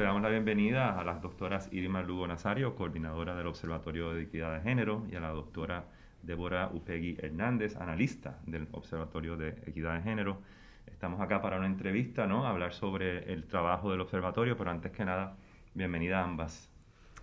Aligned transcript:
le 0.00 0.06
damos 0.06 0.22
la 0.22 0.30
bienvenida 0.30 0.98
a 0.98 1.04
las 1.04 1.20
doctoras 1.20 1.68
Irma 1.72 2.00
Lugo 2.00 2.26
Nazario, 2.26 2.74
coordinadora 2.74 3.34
del 3.36 3.46
Observatorio 3.46 4.14
de 4.14 4.22
Equidad 4.22 4.54
de 4.54 4.62
Género, 4.62 5.06
y 5.12 5.16
a 5.16 5.20
la 5.20 5.28
doctora 5.28 5.84
Débora 6.22 6.70
Upegui 6.72 7.18
Hernández, 7.20 7.76
analista 7.76 8.38
del 8.46 8.66
Observatorio 8.72 9.36
de 9.36 9.50
Equidad 9.66 9.96
de 9.96 10.00
Género. 10.00 10.38
Estamos 10.86 11.20
acá 11.20 11.42
para 11.42 11.58
una 11.58 11.66
entrevista, 11.66 12.26
¿no? 12.26 12.46
Hablar 12.46 12.72
sobre 12.72 13.30
el 13.30 13.44
trabajo 13.44 13.90
del 13.90 14.00
observatorio, 14.00 14.56
pero 14.56 14.70
antes 14.70 14.90
que 14.90 15.04
nada, 15.04 15.36
bienvenida 15.74 16.20
a 16.20 16.24
ambas. 16.24 16.70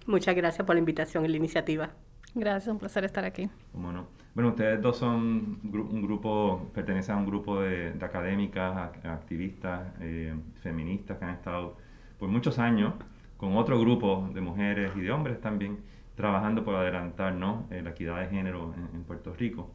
Muchas 0.06 0.36
gracias 0.36 0.64
por 0.64 0.76
la 0.76 0.80
invitación 0.80 1.26
y 1.26 1.30
la 1.30 1.38
iniciativa. 1.38 1.90
Gracias, 2.36 2.68
un 2.68 2.78
placer 2.78 3.06
estar 3.06 3.26
aquí. 3.26 3.50
Bueno, 3.74 4.06
bueno 4.36 4.52
ustedes 4.52 4.80
dos 4.80 4.98
son 4.98 5.60
un 5.64 6.02
grupo, 6.04 6.70
pertenecen 6.76 7.16
a 7.16 7.18
un 7.18 7.26
grupo 7.26 7.60
de, 7.60 7.96
académicas, 8.00 8.96
activistas, 9.04 9.82
eh, 10.00 10.36
feministas 10.62 11.18
que 11.18 11.26
han 11.26 11.34
estado 11.34 11.87
por 12.20 12.30
muchos 12.30 12.60
años 12.60 12.94
con 13.38 13.56
otro 13.56 13.80
grupo 13.80 14.30
de 14.34 14.42
mujeres 14.42 14.92
y 14.96 15.02
de 15.02 15.12
hombres 15.12 15.40
también 15.40 15.80
trabajando 16.16 16.66
por 16.66 16.76
adelantar 16.76 17.34
¿no? 17.34 17.68
Eh, 17.70 17.82
la 17.82 17.92
equidad 17.92 18.20
de 18.20 18.28
género 18.28 18.74
en, 18.94 19.04
Puerto 19.04 19.34
Rico. 19.34 19.72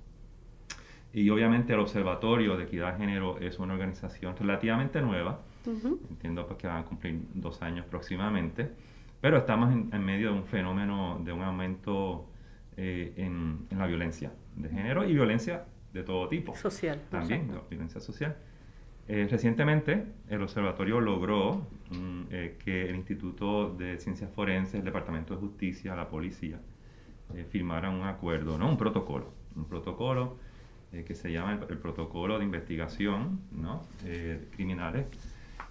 Y 1.13 1.31
obviamente 1.31 1.73
el 1.73 1.79
Observatorio 1.79 2.57
de 2.57 2.65
Equidad 2.65 2.93
de 2.93 2.99
Género 2.99 3.39
es 3.39 3.59
una 3.59 3.75
organización 3.75 4.35
relativamente 4.37 5.01
nueva, 5.01 5.41
entiendo 5.67 6.47
pues, 6.47 6.59
que 6.59 6.67
van 6.67 6.79
a 6.79 6.85
cumplir 6.85 7.21
dos 7.35 7.63
años 7.63 7.87
próximamente, 7.87 8.73
pero 9.21 9.37
estamos 9.37 9.73
en, 9.73 10.05
medio 10.05 10.33
de 10.33 10.39
un 10.39 10.45
fenómeno 10.45 11.21
de 11.23 11.33
un 11.33 11.43
aumento 11.43 12.27
eh, 12.77 13.13
en, 13.17 13.67
la 13.71 13.87
violencia 13.87 14.33
de 14.57 14.69
género 14.71 15.09
y 15.09 15.13
violencia 15.13 15.67
de 15.93 16.03
todo 16.03 16.29
tipo. 16.29 16.57
Social. 16.57 17.01
También, 17.11 17.49
violencia 17.71 18.01
social. 18.01 18.37
Eh, 19.09 19.27
recientemente, 19.31 20.05
el 20.29 20.43
observatorio 20.43 21.01
logró 21.01 21.67
mm, 21.91 22.23
eh, 22.31 22.57
que 22.65 22.89
el 22.89 22.97
Instituto 22.97 23.75
de 23.75 23.99
Ciencias 23.99 24.31
Forenses, 24.31 24.77
el 24.77 24.85
Departamento 24.85 25.35
de 25.35 25.41
Justicia, 25.41 25.95
la 25.97 26.09
policía, 26.09 26.61
eh, 27.35 27.45
firmaran 27.51 27.95
un 27.95 28.07
acuerdo, 28.07 28.59
¿no? 28.59 28.69
un 28.69 28.77
protocolo, 28.77 29.33
un 29.57 29.65
protocolo 29.65 30.37
que 31.07 31.15
se 31.15 31.33
llama 31.33 31.59
el, 31.71 31.79
Protocolo 31.79 32.39
de 32.39 32.45
Investigación. 32.45 33.41
Criminales 34.51 35.07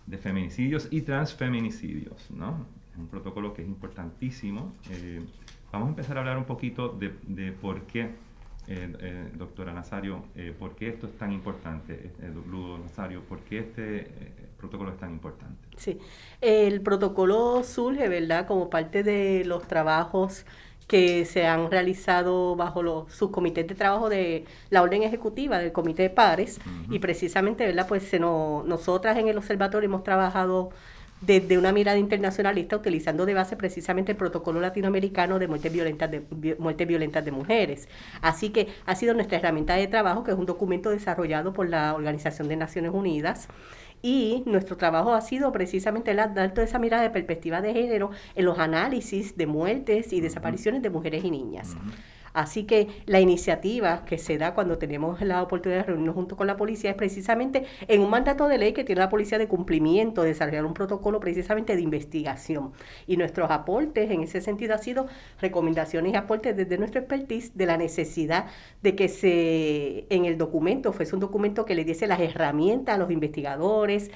de 0.07 0.17
Feminicidios 0.17 0.87
y 0.89 1.01
Transfeminicidios. 1.01 2.31
¿no? 2.31 2.65
un 2.97 3.07
protocolo 3.07 3.53
que 3.53 3.61
es 3.61 3.67
importantísimo. 3.67 4.73
vamos 5.71 5.85
a 5.85 5.89
empezar 5.89 6.17
a 6.17 6.21
hablar 6.21 6.39
un 6.39 6.45
poquito 6.45 6.89
de, 6.89 7.51
por 7.51 7.83
qué 7.83 8.01
eh, 8.01 8.07
eh, 8.07 8.30
doctora 9.37 9.73
Nazario, 9.73 10.25
eh, 10.35 10.53
¿por 10.57 10.75
qué 10.75 10.89
esto 10.89 11.07
es 11.07 11.17
tan 11.17 11.31
importante, 11.31 12.11
Ludo 12.49 12.77
Nazario? 12.77 13.21
¿Por 13.21 13.39
qué 13.39 13.59
este 13.59 14.07
protocolo 14.57 14.91
es 14.91 14.97
tan 14.97 15.11
importante? 15.11 15.67
Sí, 15.77 15.99
el 16.41 16.81
protocolo 16.81 17.63
surge, 17.63 18.07
¿verdad?, 18.07 18.47
como 18.47 18.69
parte 18.69 19.03
de 19.03 19.43
los 19.45 19.67
trabajos 19.67 20.45
que 20.91 21.23
se 21.23 21.47
han 21.47 21.71
realizado 21.71 22.57
bajo 22.57 22.83
los 22.83 23.13
subcomités 23.13 23.65
de 23.65 23.75
trabajo 23.75 24.09
de 24.09 24.43
la 24.69 24.81
orden 24.81 25.03
ejecutiva 25.03 25.57
del 25.57 25.71
comité 25.71 26.03
de 26.03 26.09
pares 26.09 26.59
y 26.89 26.99
precisamente, 26.99 27.65
¿verdad? 27.65 27.87
Pues 27.87 28.03
se 28.03 28.19
nosotras 28.19 29.17
en 29.17 29.29
el 29.29 29.37
observatorio 29.37 29.87
hemos 29.87 30.03
trabajado 30.03 30.71
desde 31.21 31.57
una 31.57 31.71
mirada 31.71 31.97
internacionalista 31.97 32.75
utilizando 32.75 33.25
de 33.25 33.33
base 33.33 33.55
precisamente 33.55 34.11
el 34.11 34.17
protocolo 34.17 34.59
latinoamericano 34.59 35.39
de 35.39 35.47
muertes 35.47 35.71
violentas 35.71 36.11
de, 36.11 36.55
muertes 36.59 36.87
violentas 36.87 37.23
de 37.23 37.31
mujeres. 37.31 37.87
Así 38.21 38.49
que 38.49 38.67
ha 38.85 38.95
sido 38.95 39.13
nuestra 39.13 39.37
herramienta 39.37 39.75
de 39.75 39.87
trabajo, 39.87 40.23
que 40.23 40.31
es 40.31 40.37
un 40.37 40.45
documento 40.45 40.89
desarrollado 40.89 41.53
por 41.53 41.69
la 41.69 41.93
Organización 41.93 42.47
de 42.47 42.55
Naciones 42.55 42.91
Unidas. 42.93 43.47
Y 44.03 44.41
nuestro 44.47 44.77
trabajo 44.77 45.13
ha 45.13 45.21
sido 45.21 45.51
precisamente 45.51 46.15
dar 46.15 46.53
toda 46.53 46.65
esa 46.65 46.79
mirada 46.79 47.03
de 47.03 47.11
perspectiva 47.11 47.61
de 47.61 47.73
género 47.73 48.09
en 48.35 48.45
los 48.45 48.57
análisis 48.57 49.37
de 49.37 49.45
muertes 49.45 50.11
y 50.11 50.21
desapariciones 50.21 50.81
de 50.81 50.89
mujeres 50.89 51.23
y 51.23 51.29
niñas. 51.29 51.75
Así 52.33 52.63
que 52.63 52.87
la 53.05 53.19
iniciativa 53.19 54.05
que 54.05 54.17
se 54.17 54.37
da 54.37 54.53
cuando 54.53 54.77
tenemos 54.77 55.21
la 55.21 55.41
oportunidad 55.41 55.81
de 55.81 55.87
reunirnos 55.87 56.15
junto 56.15 56.37
con 56.37 56.47
la 56.47 56.57
policía 56.57 56.91
es 56.91 56.95
precisamente 56.95 57.65
en 57.87 58.01
un 58.01 58.09
mandato 58.09 58.47
de 58.47 58.57
ley 58.57 58.73
que 58.73 58.83
tiene 58.83 59.01
la 59.01 59.09
policía 59.09 59.37
de 59.37 59.47
cumplimiento, 59.47 60.23
desarrollar 60.23 60.65
un 60.65 60.73
protocolo 60.73 61.19
precisamente 61.19 61.75
de 61.75 61.81
investigación. 61.81 62.71
Y 63.07 63.17
nuestros 63.17 63.51
aportes 63.51 64.09
en 64.11 64.21
ese 64.21 64.41
sentido 64.41 64.73
han 64.73 64.83
sido 64.83 65.07
recomendaciones 65.39 66.13
y 66.13 66.15
aportes 66.15 66.55
desde 66.55 66.77
nuestro 66.77 66.99
expertise 67.01 67.55
de 67.55 67.65
la 67.65 67.77
necesidad 67.77 68.45
de 68.81 68.95
que 68.95 69.07
se 69.07 70.05
en 70.09 70.25
el 70.25 70.37
documento 70.37 70.93
fuese 70.93 71.15
un 71.15 71.21
documento 71.21 71.65
que 71.65 71.75
le 71.75 71.83
diese 71.83 72.07
las 72.07 72.19
herramientas 72.19 72.95
a 72.95 72.97
los 72.97 73.11
investigadores, 73.11 74.11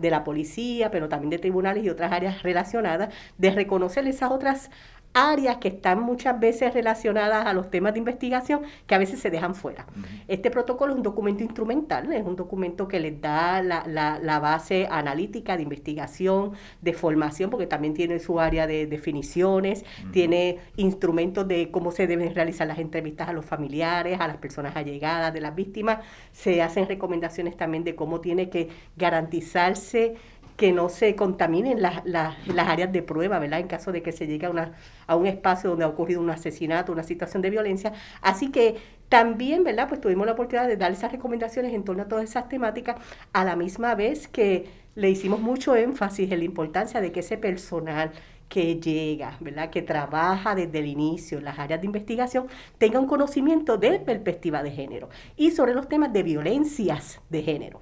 de 0.00 0.10
la 0.10 0.24
policía, 0.24 0.90
pero 0.90 1.08
también 1.08 1.30
de 1.30 1.38
tribunales 1.38 1.84
y 1.84 1.90
otras 1.90 2.12
áreas 2.12 2.42
relacionadas, 2.42 3.12
de 3.38 3.50
reconocer 3.50 4.06
esas 4.06 4.30
otras 4.30 4.70
áreas 5.12 5.56
que 5.56 5.68
están 5.68 6.02
muchas 6.02 6.38
veces 6.38 6.72
relacionadas 6.72 7.46
a 7.46 7.52
los 7.52 7.70
temas 7.70 7.92
de 7.94 7.98
investigación 7.98 8.62
que 8.86 8.94
a 8.94 8.98
veces 8.98 9.20
se 9.20 9.30
dejan 9.30 9.54
fuera. 9.54 9.86
Este 10.28 10.50
protocolo 10.50 10.92
es 10.92 10.96
un 10.98 11.02
documento 11.02 11.42
instrumental, 11.42 12.12
es 12.12 12.24
un 12.24 12.36
documento 12.36 12.86
que 12.86 13.00
les 13.00 13.20
da 13.20 13.62
la, 13.62 13.84
la, 13.86 14.38
base 14.38 14.86
analítica 14.90 15.56
de 15.56 15.64
investigación, 15.64 16.52
de 16.80 16.92
formación, 16.92 17.50
porque 17.50 17.66
también 17.66 17.94
tiene 17.94 18.18
su 18.20 18.38
área 18.40 18.66
de 18.66 18.86
definiciones, 18.86 19.84
tiene 20.12 20.58
instrumentos 20.76 21.46
de 21.46 21.70
cómo 21.70 21.90
se 21.90 22.06
deben 22.06 22.34
realizar 22.34 22.66
las 22.66 22.78
entrevistas 22.78 23.28
a 23.28 23.32
los 23.32 23.44
familiares, 23.44 24.20
a 24.20 24.28
las 24.28 24.36
personas 24.36 24.76
allegadas 24.76 25.34
de 25.34 25.40
las 25.40 25.54
víctimas, 25.54 25.98
se 26.32 26.62
hacen 26.62 26.86
recomendaciones 26.86 27.56
también 27.56 27.84
de 27.84 27.94
cómo 27.94 28.20
tiene 28.20 28.48
que 28.48 28.68
garantizarse 28.96 30.14
que 30.60 30.72
no 30.72 30.90
se 30.90 31.16
contaminen 31.16 31.80
las, 31.80 32.04
las, 32.04 32.36
áreas 32.58 32.92
de 32.92 33.02
prueba, 33.02 33.38
¿verdad? 33.38 33.60
En 33.60 33.66
caso 33.66 33.92
de 33.92 34.02
que 34.02 34.12
se 34.12 34.26
llegue 34.26 34.44
a, 34.44 34.50
una, 34.50 34.72
a 35.06 35.16
un 35.16 35.26
espacio 35.26 35.70
donde 35.70 35.86
ha 35.86 35.88
ocurrido 35.88 36.20
un 36.20 36.28
asesinato, 36.28 36.92
una 36.92 37.02
situación 37.02 37.40
de 37.40 37.48
violencia. 37.48 37.94
Así 38.20 38.50
que 38.50 38.76
también, 39.08 39.64
¿verdad? 39.64 39.88
Pues 39.88 40.02
tuvimos 40.02 40.26
la 40.26 40.34
oportunidad 40.34 40.68
de 40.68 40.76
dar 40.76 40.92
esas 40.92 41.12
recomendaciones 41.12 41.72
en 41.72 41.82
torno 41.82 42.02
a 42.02 42.08
todas 42.08 42.24
esas 42.24 42.50
temáticas, 42.50 42.96
a 43.32 43.42
la 43.42 43.56
misma 43.56 43.94
vez 43.94 44.28
que 44.28 44.66
le 44.96 45.08
hicimos 45.08 45.40
mucho 45.40 45.76
énfasis 45.76 46.30
en 46.30 46.40
la 46.40 46.44
importancia 46.44 47.00
de 47.00 47.10
que 47.10 47.20
ese 47.20 47.38
personal 47.38 48.12
que 48.50 48.78
llega, 48.78 49.38
¿verdad? 49.40 49.70
que 49.70 49.80
trabaja 49.80 50.54
desde 50.54 50.80
el 50.80 50.88
inicio 50.88 51.38
en 51.38 51.46
las 51.46 51.58
áreas 51.58 51.80
de 51.80 51.86
investigación, 51.86 52.48
tenga 52.76 53.00
un 53.00 53.06
conocimiento 53.06 53.78
de 53.78 53.98
perspectiva 53.98 54.62
de 54.62 54.72
género 54.72 55.08
y 55.38 55.52
sobre 55.52 55.72
los 55.72 55.88
temas 55.88 56.12
de 56.12 56.22
violencias 56.22 57.22
de 57.30 57.42
género. 57.42 57.80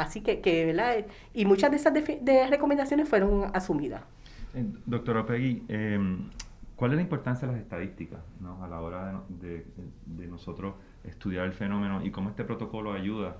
Así 0.00 0.20
que, 0.22 0.40
que 0.40 0.66
¿verdad? 0.66 1.04
Y 1.34 1.44
muchas 1.44 1.70
de 1.70 1.76
esas 1.76 1.92
de 1.94 2.46
recomendaciones 2.48 3.08
fueron 3.08 3.50
asumidas. 3.54 4.02
Eh, 4.54 4.64
doctora 4.86 5.24
Peggy, 5.26 5.62
em, 5.68 6.30
¿cuál 6.74 6.92
es 6.92 6.96
la 6.96 7.02
importancia 7.02 7.46
de 7.46 7.54
las 7.54 7.62
estadísticas 7.62 8.20
¿no? 8.40 8.62
a 8.64 8.68
la 8.68 8.80
hora 8.80 9.22
de, 9.28 9.64
de, 10.06 10.26
nosotros 10.26 10.74
estudiar 11.04 11.46
el 11.46 11.52
fenómeno 11.52 12.04
y 12.04 12.10
cómo 12.10 12.30
este 12.30 12.44
protocolo 12.44 12.92
ayuda 12.92 13.36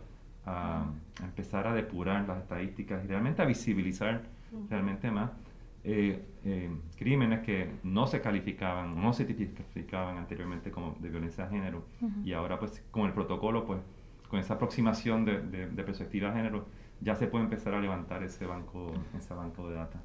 a, 0.47 0.87
empezar 1.23 1.67
a 1.67 1.75
depurar 1.75 2.27
las 2.29 2.39
estadísticas 2.39 3.05
y 3.05 3.09
realmente 3.09 3.43
a 3.43 3.45
visibilizar 3.45 4.23
realmente 4.69 5.11
más 5.11 5.31
eh, 5.83 6.23
eh, 6.45 6.71
crímenes 6.97 7.41
que 7.41 7.71
no 7.83 8.07
se 8.07 8.21
calificaban, 8.21 9.01
no 9.01 9.13
se 9.13 9.25
tipificaban 9.25 10.19
anteriormente 10.19 10.71
como 10.71 10.97
de 11.01 11.09
violencia 11.09 11.45
de 11.45 11.51
género 11.51 11.85
y 12.25 12.33
ahora 12.33 12.59
pues 12.59 12.83
con 12.91 13.07
el 13.07 13.13
protocolo 13.13 13.65
pues 13.65 13.81
con 14.31 14.39
esa 14.39 14.55
aproximación 14.55 15.25
de, 15.25 15.83
perspectiva 15.85 16.31
de 16.31 16.37
género, 16.37 16.67
ya 17.01 17.17
se 17.17 17.27
puede 17.27 17.45
empezar 17.45 17.75
a 17.75 17.81
levantar 17.81 18.23
ese 18.23 18.47
banco, 18.47 18.93
ese 19.19 19.35
banco 19.35 19.69
de 19.69 19.75
datos. 19.75 20.01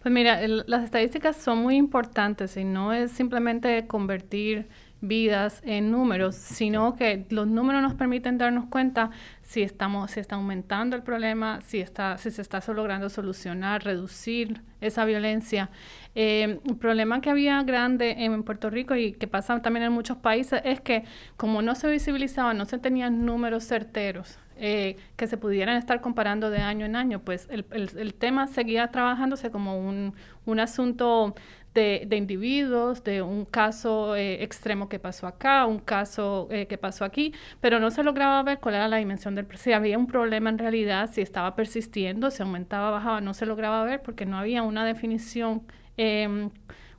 Pues 0.00 0.14
mira, 0.14 0.46
las 0.46 0.84
estadísticas 0.84 1.36
son 1.36 1.58
muy 1.58 1.76
importantes 1.76 2.56
y 2.56 2.64
no 2.64 2.92
es 2.92 3.10
simplemente 3.10 3.88
convertir 3.88 4.68
vidas 5.00 5.62
en 5.64 5.90
números, 5.90 6.34
sino 6.36 6.96
que 6.96 7.26
los 7.30 7.46
números 7.46 7.82
nos 7.82 7.94
permiten 7.94 8.38
darnos 8.38 8.66
cuenta 8.66 9.10
si 9.42 9.62
estamos, 9.62 10.10
si 10.10 10.20
está 10.20 10.36
aumentando 10.36 10.96
el 10.96 11.02
problema, 11.02 11.60
si 11.60 11.80
está, 11.80 12.18
si 12.18 12.30
se 12.30 12.42
está 12.42 12.60
logrando 12.72 13.08
solucionar, 13.08 13.84
reducir 13.84 14.62
esa 14.80 15.04
violencia. 15.04 15.70
Eh, 16.14 16.60
el 16.64 16.76
problema 16.76 17.20
que 17.20 17.30
había 17.30 17.62
grande 17.62 18.24
en 18.24 18.42
Puerto 18.42 18.70
Rico 18.70 18.96
y 18.96 19.12
que 19.12 19.26
pasa 19.26 19.60
también 19.60 19.84
en 19.84 19.92
muchos 19.92 20.16
países 20.16 20.60
es 20.64 20.80
que 20.80 21.04
como 21.36 21.62
no 21.62 21.74
se 21.74 21.90
visibilizaba, 21.90 22.54
no 22.54 22.64
se 22.64 22.78
tenían 22.78 23.24
números 23.24 23.64
certeros 23.64 24.38
eh, 24.58 24.96
que 25.16 25.26
se 25.26 25.36
pudieran 25.36 25.76
estar 25.76 26.00
comparando 26.00 26.48
de 26.48 26.58
año 26.58 26.86
en 26.86 26.96
año, 26.96 27.20
pues 27.20 27.46
el, 27.50 27.66
el, 27.70 28.14
tema 28.14 28.46
seguía 28.46 28.88
trabajándose 28.88 29.50
como 29.50 29.78
un, 29.78 30.14
un 30.46 30.60
asunto 30.60 31.34
de, 31.76 32.04
de, 32.08 32.16
individuos, 32.16 33.04
de 33.04 33.22
un 33.22 33.44
caso 33.44 34.16
eh, 34.16 34.42
extremo 34.42 34.88
que 34.88 34.98
pasó 34.98 35.28
acá, 35.28 35.64
un 35.66 35.78
caso 35.78 36.48
que 36.50 36.78
pasó 36.78 37.04
aquí, 37.04 37.32
pero 37.60 37.78
no 37.78 37.90
se 37.90 38.02
lograba 38.02 38.42
ver 38.42 38.58
cuál 38.58 38.74
era 38.74 38.88
la 38.88 38.96
dimensión 38.96 39.36
del 39.36 39.46
si 39.56 39.72
había 39.72 39.96
un 39.96 40.08
problema 40.08 40.50
en 40.50 40.58
realidad, 40.58 41.10
si 41.12 41.20
estaba 41.20 41.54
persistiendo, 41.54 42.30
si 42.30 42.42
aumentaba, 42.42 42.90
bajaba, 42.90 43.20
no 43.20 43.32
se 43.34 43.46
lograba 43.46 43.84
ver 43.84 44.02
porque 44.02 44.26
no 44.26 44.38
había 44.38 44.62
una 44.62 44.84
definición 44.84 45.62
Em, 45.96 46.50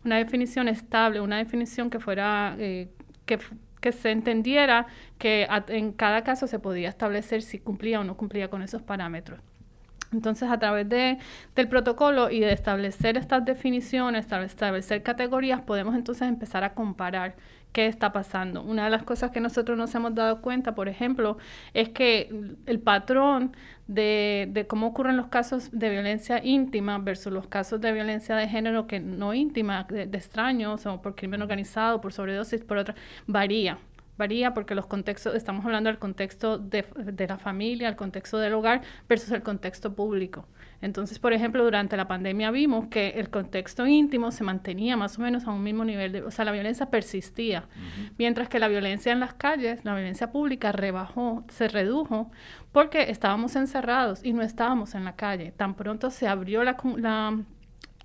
una 0.04 0.18
definición 0.18 0.68
estable, 0.68 1.20
una 1.22 1.38
definición 1.38 1.90
que 1.90 2.00
fuera, 2.00 2.56
eh, 2.60 2.90
que, 3.26 3.40
se 3.92 4.12
entendiera 4.12 4.88
que 5.18 5.48
en 5.70 5.94
cada 5.94 6.24
caso 6.24 6.46
se 6.48 6.60
podía 6.60 6.90
establecer 6.90 7.42
si 7.42 7.58
cumplía 7.60 8.02
o 8.02 8.04
no 8.04 8.18
cumplía 8.18 8.50
con 8.50 8.62
esos 8.62 8.82
parámetros. 8.82 9.40
Entonces, 10.14 10.50
a 10.50 10.58
través 10.58 10.88
de, 10.88 11.18
del 11.56 11.68
protocolo 11.68 12.30
y 12.30 12.40
de 12.40 12.54
establecer 12.54 13.18
estas 13.18 13.44
definiciones, 13.46 14.32
establecer 14.32 15.04
categorías, 15.04 15.62
podemos 15.62 15.96
entonces 15.96 16.28
empezar 16.28 16.64
a 16.64 16.74
comparar 16.74 17.36
qué 17.74 17.88
está 17.88 18.12
pasando. 18.14 18.64
Una 18.64 18.86
de 18.86 18.90
las 18.90 19.04
cosas 19.04 19.32
que 19.32 19.40
nosotros 19.40 19.78
nos 19.78 19.94
hemos 19.96 20.16
dado 20.16 20.42
cuenta, 20.42 20.76
por 20.76 20.88
ejemplo, 20.88 21.38
es 21.74 21.90
que 21.90 22.56
el 22.66 22.80
patrón 22.80 23.56
de, 23.88 24.48
de, 24.52 24.66
cómo 24.68 24.88
ocurren 24.88 25.18
los 25.18 25.28
casos 25.28 25.70
de 25.72 25.90
violencia 25.90 26.44
íntima 26.44 26.98
versus 26.98 27.32
los 27.32 27.48
casos 27.48 27.80
de 27.82 27.92
violencia 27.92 28.36
de 28.36 28.48
género 28.48 28.88
que 28.88 29.00
no 29.00 29.34
íntima, 29.34 29.86
de, 29.90 30.08
de 30.08 30.18
extraños 30.18 30.86
o 30.86 31.02
por 31.02 31.16
crimen 31.16 31.42
organizado, 31.42 32.02
por 32.02 32.14
sobredosis, 32.14 32.64
por 32.64 32.78
otra, 32.78 32.96
varía 33.28 33.78
varía 34.18 34.54
porque 34.54 34.76
los 34.76 34.88
contextos, 34.88 35.36
estamos 35.36 35.66
hablando 35.66 35.90
del 35.90 36.00
contexto 36.00 36.58
de, 36.58 36.86
de, 36.96 37.28
la 37.28 37.38
familia, 37.38 37.88
el 37.90 37.96
contexto 37.96 38.38
del 38.38 38.54
hogar 38.54 38.82
versus 39.08 39.32
el 39.32 39.44
contexto 39.44 39.94
público. 39.94 40.46
Entonces, 40.82 41.18
por 41.18 41.34
ejemplo, 41.34 41.64
durante 41.64 41.98
la 41.98 42.08
pandemia 42.08 42.52
vimos 42.52 42.88
que 42.88 43.10
el 43.10 43.30
contexto 43.30 43.88
íntimo 43.88 44.32
se 44.32 44.44
mantenía 44.44 44.96
más 44.96 45.18
o 45.18 45.22
menos 45.22 45.46
a 45.46 45.52
un 45.52 45.64
mismo 45.64 45.84
nivel, 45.84 46.12
de, 46.12 46.22
o 46.24 46.32
sea, 46.32 46.46
la 46.46 46.52
violencia 46.52 46.88
persistía, 46.88 47.66
mientras 48.18 48.48
que 48.48 48.60
la 48.60 48.68
violencia 48.68 49.12
en 49.12 49.20
las 49.20 49.34
calles, 49.34 49.84
la 49.86 49.96
violencia 49.96 50.32
pública 50.32 50.72
rebajó, 50.72 51.44
se 51.50 51.68
redujo 51.68 52.32
porque 52.72 53.10
estábamos 53.10 53.56
encerrados 53.56 54.24
y 54.24 54.34
no 54.34 54.44
estábamos 54.44 54.94
en 54.94 55.04
la 55.04 55.16
calle. 55.16 55.52
Tan 55.52 55.74
pronto 55.74 56.12
se 56.12 56.28
abrió 56.28 56.64
la, 56.64 56.78
la 56.98 57.40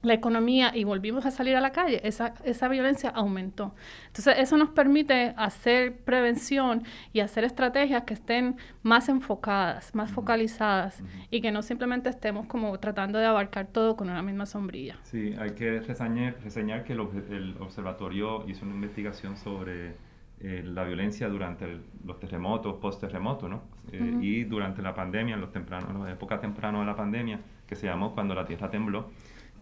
la 0.02 0.14
economía 0.14 0.72
y 0.75 0.84
volvimos 0.84 1.26
a 1.26 1.31
salir 1.31 1.56
a 1.56 1.60
la 1.60 1.70
calle, 1.70 2.00
esa, 2.04 2.34
esa 2.44 2.69
violencia 2.69 3.10
aumentó. 3.10 3.75
Entonces, 4.08 4.34
eso 4.38 4.56
nos 4.56 4.70
permite 4.70 5.32
hacer 5.37 5.96
prevención 5.99 6.82
y 7.12 7.20
hacer 7.20 7.44
estrategias 7.44 8.02
que 8.02 8.14
estén 8.14 8.56
más 8.82 9.08
enfocadas, 9.08 9.94
más 9.94 10.10
focalizadas 10.10 11.02
y 11.31 11.40
que 11.40 11.52
no 11.52 11.62
simplemente 11.62 12.08
estemos 12.08 12.46
como 12.46 12.78
tratando 12.81 13.19
de 13.19 13.26
abarcar 13.26 13.69
todo 13.69 13.96
con 13.96 14.10
una 14.10 14.22
misma 14.22 14.46
sombrilla. 14.46 14.96
Sí, 15.04 15.34
hay 15.38 15.52
que 15.52 15.81
reseñar, 15.81 16.37
reseñar 16.43 16.84
que 16.84 16.94
el, 16.94 17.00
el, 17.31 17.56
observatorio 17.60 18.44
hizo 18.49 18.64
una 18.64 18.75
investigación 18.75 19.37
sobre 19.37 19.94
eh, 20.40 20.62
la 20.64 20.82
violencia 20.82 21.28
durante 21.28 21.81
los 22.04 22.19
terremotos, 22.19 22.75
post-terremoto, 22.81 23.49
¿no? 23.49 23.62
Eh, 23.93 24.19
y 24.20 24.44
durante 24.44 24.82
la 24.82 24.94
pandemia, 24.94 25.34
en 25.34 25.40
los 25.40 25.52
tempranos, 25.52 26.04
la 26.04 26.10
época 26.10 26.40
temprana 26.40 26.81
de 26.81 26.87
la 26.87 26.96
pandemia, 26.96 27.38
que 27.69 27.76
se 27.76 27.87
llamó 27.87 28.12
cuando 28.12 28.34
la 28.34 28.44
tierra 28.44 28.69
tembló 28.69 29.10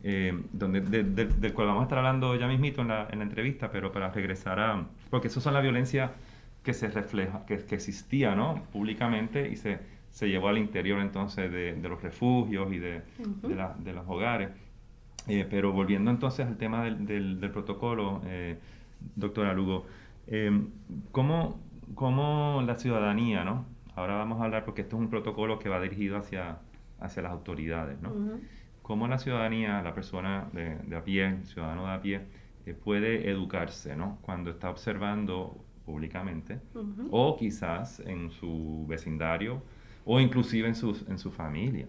eh, 0.02 0.38
donde, 0.52 0.80
del 0.80 1.52
cual 1.52 1.68
vamos 1.68 1.82
a 1.82 1.84
estar 1.84 1.98
hablando 1.98 2.34
ya 2.36 2.46
mismito 2.48 2.82
en 2.82 2.88
la, 2.88 3.08
en 3.10 3.18
la, 3.18 3.24
entrevista, 3.24 3.70
pero 3.70 3.92
para 3.92 4.10
regresar 4.10 4.58
a... 4.58 4.86
Porque 5.10 5.28
eso 5.28 5.40
son 5.40 5.54
la 5.54 5.60
violencia 5.60 6.12
que 6.62 6.74
se 6.74 6.88
refleja, 6.88 7.44
que, 7.46 7.58
que 7.58 7.74
existía 7.74 8.34
¿no? 8.34 8.62
públicamente 8.72 9.48
y 9.50 9.56
se, 9.56 9.80
se 10.10 10.28
llevó 10.28 10.48
al 10.48 10.58
interior 10.58 11.00
entonces 11.00 11.50
de, 11.50 11.74
de 11.74 11.88
los 11.88 12.02
refugios 12.02 12.72
y 12.72 12.78
de, 12.78 13.02
de, 13.42 13.54
la, 13.54 13.74
de 13.78 13.92
los 13.92 14.04
hogares. 14.08 14.50
Eh, 15.28 15.46
pero 15.48 15.72
volviendo 15.72 16.10
entonces 16.10 16.46
al 16.46 16.56
tema 16.56 16.82
del, 16.84 17.06
del, 17.06 17.40
del 17.40 17.50
protocolo, 17.50 18.22
eh, 18.26 18.58
doctora 19.16 19.52
Lugo, 19.52 19.86
eh, 20.26 20.50
¿cómo, 21.12 21.60
¿cómo, 21.94 22.62
la 22.66 22.76
ciudadanía, 22.76 23.44
¿no? 23.44 23.66
ahora 23.96 24.16
vamos 24.16 24.40
a 24.40 24.44
hablar 24.44 24.64
porque 24.64 24.82
esto 24.82 24.96
es 24.96 25.02
un 25.02 25.10
protocolo 25.10 25.58
que 25.58 25.68
va 25.68 25.80
dirigido 25.80 26.16
hacia, 26.16 26.58
hacia 27.00 27.22
las 27.22 27.32
autoridades, 27.32 28.00
¿no? 28.00 28.12
Cómo 28.90 29.06
la 29.06 29.18
ciudadanía, 29.18 29.80
la 29.82 29.94
persona 29.94 30.48
de, 30.52 30.96
a 30.96 31.04
pie, 31.04 31.28
el 31.28 31.46
ciudadano 31.46 31.86
de 31.86 31.92
a 31.92 32.02
pie, 32.02 32.22
eh, 32.66 32.74
puede 32.74 33.30
educarse 33.30 33.94
¿no? 33.94 34.18
cuando 34.20 34.50
está 34.50 34.68
observando 34.68 35.64
públicamente 35.86 36.58
o 37.12 37.36
quizás 37.36 38.00
en 38.00 38.32
su 38.32 38.84
vecindario 38.88 39.62
o 40.04 40.18
inclusive 40.18 40.66
en, 40.66 40.74
sus, 40.74 41.08
en 41.08 41.20
su 41.20 41.30
familia. 41.30 41.86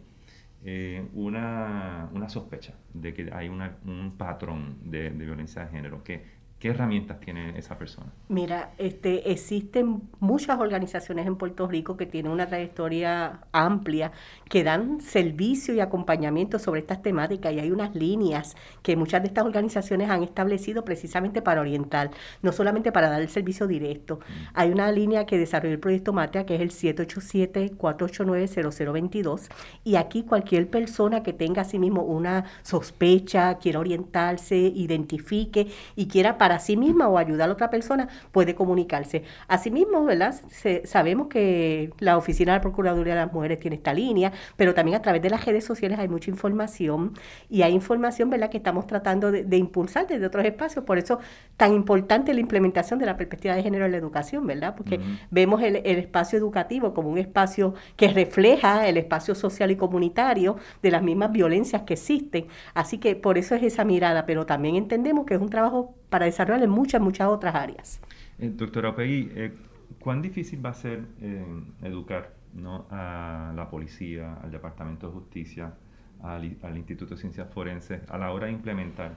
Eh, 0.63 1.03
una, 1.15 2.07
una, 2.13 2.29
sospecha 2.29 2.75
de 2.93 3.15
que 3.15 3.31
hay 3.33 3.49
una, 3.49 3.77
un 3.83 4.15
patrón 4.15 4.77
de, 4.83 5.09
de, 5.09 5.25
violencia 5.25 5.63
de 5.63 5.71
género 5.71 6.03
que 6.03 6.23
¿Qué 6.61 6.69
herramientas 6.69 7.19
tiene 7.19 7.57
esa 7.57 7.77
persona? 7.79 8.13
Mira, 8.29 8.73
este, 8.77 9.31
existen 9.31 10.03
muchas 10.19 10.59
organizaciones 10.59 11.25
en 11.25 11.35
Puerto 11.35 11.67
Rico 11.67 11.97
que 11.97 12.05
tienen 12.05 12.31
una 12.31 12.45
trayectoria 12.45 13.39
amplia, 13.51 14.11
que 14.47 14.63
dan 14.63 15.01
servicio 15.01 15.73
y 15.73 15.79
acompañamiento 15.79 16.59
sobre 16.59 16.81
estas 16.81 17.01
temáticas 17.01 17.51
y 17.51 17.59
hay 17.59 17.71
unas 17.71 17.95
líneas 17.95 18.55
que 18.83 18.95
muchas 18.95 19.23
de 19.23 19.29
estas 19.29 19.43
organizaciones 19.43 20.11
han 20.11 20.21
establecido 20.21 20.85
precisamente 20.85 21.41
para 21.41 21.61
orientar, 21.61 22.11
no 22.43 22.51
solamente 22.51 22.91
para 22.91 23.09
dar 23.09 23.23
el 23.23 23.29
servicio 23.29 23.65
directo. 23.65 24.17
Mm. 24.17 24.21
Hay 24.53 24.69
una 24.69 24.91
línea 24.91 25.25
que 25.25 25.39
desarrolló 25.39 25.73
el 25.73 25.79
proyecto 25.79 26.13
Matea 26.13 26.45
que 26.45 26.53
es 26.53 26.61
el 26.61 26.69
787-489-0022 26.69 29.49
y 29.83 29.95
aquí 29.95 30.21
cualquier 30.21 30.69
persona 30.69 31.23
que 31.23 31.33
tenga 31.33 31.63
a 31.63 31.65
sí 31.65 31.79
mismo 31.79 32.03
una 32.03 32.45
sospecha, 32.61 33.57
quiera 33.57 33.79
orientarse, 33.79 34.57
identifique 34.57 35.65
y 35.95 36.05
quiera 36.05 36.37
para 36.37 36.50
sí 36.59 36.77
misma 36.77 37.07
o 37.07 37.17
ayudar 37.17 37.49
a 37.49 37.53
otra 37.53 37.69
persona, 37.69 38.07
puede 38.31 38.55
comunicarse. 38.55 39.23
Asimismo, 39.47 40.05
¿verdad? 40.05 40.35
sabemos 40.83 41.27
que 41.27 41.91
la 41.99 42.17
Oficina 42.17 42.53
de 42.53 42.57
la 42.59 42.61
Procuraduría 42.61 43.15
de 43.15 43.21
las 43.21 43.33
Mujeres 43.33 43.59
tiene 43.59 43.75
esta 43.75 43.93
línea, 43.93 44.31
pero 44.55 44.73
también 44.73 44.97
a 44.97 45.01
través 45.01 45.21
de 45.21 45.29
las 45.29 45.45
redes 45.45 45.63
sociales 45.63 45.99
hay 45.99 46.07
mucha 46.07 46.29
información 46.29 47.13
y 47.49 47.61
hay 47.61 47.73
información, 47.73 48.29
¿verdad?, 48.29 48.49
que 48.49 48.57
estamos 48.57 48.87
tratando 48.87 49.31
de, 49.31 49.57
impulsar 49.57 50.07
desde 50.07 50.25
otros 50.25 50.45
espacios. 50.45 50.83
Por 50.85 50.97
eso, 50.97 51.19
tan 51.57 51.73
importante 51.73 52.33
la 52.33 52.39
implementación 52.39 52.99
de 52.99 53.05
la 53.05 53.17
perspectiva 53.17 53.55
de 53.55 53.63
género 53.63 53.85
en 53.85 53.91
la 53.91 53.97
educación, 53.97 54.45
¿verdad? 54.47 54.75
Porque 54.75 54.99
vemos 55.29 55.61
el, 55.61 55.77
el 55.77 55.97
espacio 55.99 56.37
educativo 56.37 56.93
como 56.93 57.09
un 57.09 57.17
espacio 57.17 57.73
que 57.95 58.07
refleja 58.07 58.87
el 58.87 58.97
espacio 58.97 59.35
social 59.35 59.71
y 59.71 59.75
comunitario 59.75 60.57
de 60.81 60.91
las 60.91 61.03
mismas 61.03 61.31
violencias 61.31 61.83
que 61.83 61.93
existen. 61.93 62.47
Así 62.73 62.97
que 62.97 63.15
por 63.15 63.37
eso 63.37 63.55
es 63.55 63.63
esa 63.63 63.83
mirada, 63.83 64.25
pero 64.25 64.45
también 64.45 64.75
entendemos 64.75 65.25
que 65.25 65.35
es 65.35 65.41
un 65.41 65.49
trabajo 65.49 65.95
para 66.11 66.25
desarrollar 66.25 66.61
en 66.61 66.69
muchas, 66.69 67.01
muchas 67.01 67.27
otras 67.29 67.55
áreas. 67.55 67.99
Eh, 68.37 68.51
doctora 68.53 68.89
Opegui, 68.89 69.31
eh, 69.33 69.53
¿cuán 69.99 70.21
difícil 70.21 70.63
va 70.63 70.71
a 70.71 70.73
ser 70.73 71.05
eh, 71.21 71.43
educar 71.83 72.33
¿no? 72.53 72.85
a 72.91 73.53
la 73.55 73.69
policía, 73.69 74.35
al 74.43 74.51
Departamento 74.51 75.07
de 75.07 75.13
Justicia, 75.13 75.73
al, 76.21 76.57
al, 76.61 76.77
Instituto 76.77 77.15
de 77.15 77.21
Ciencias 77.21 77.51
Forenses 77.51 78.01
a 78.09 78.17
la 78.17 78.31
hora 78.31 78.47
de 78.47 78.51
implementar 78.51 79.13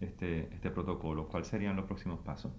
este, 0.00 0.52
este 0.52 0.70
protocolo? 0.70 1.28
¿Cuáles 1.28 1.46
serían 1.46 1.76
los 1.76 1.86
próximos 1.86 2.18
pasos? 2.20 2.50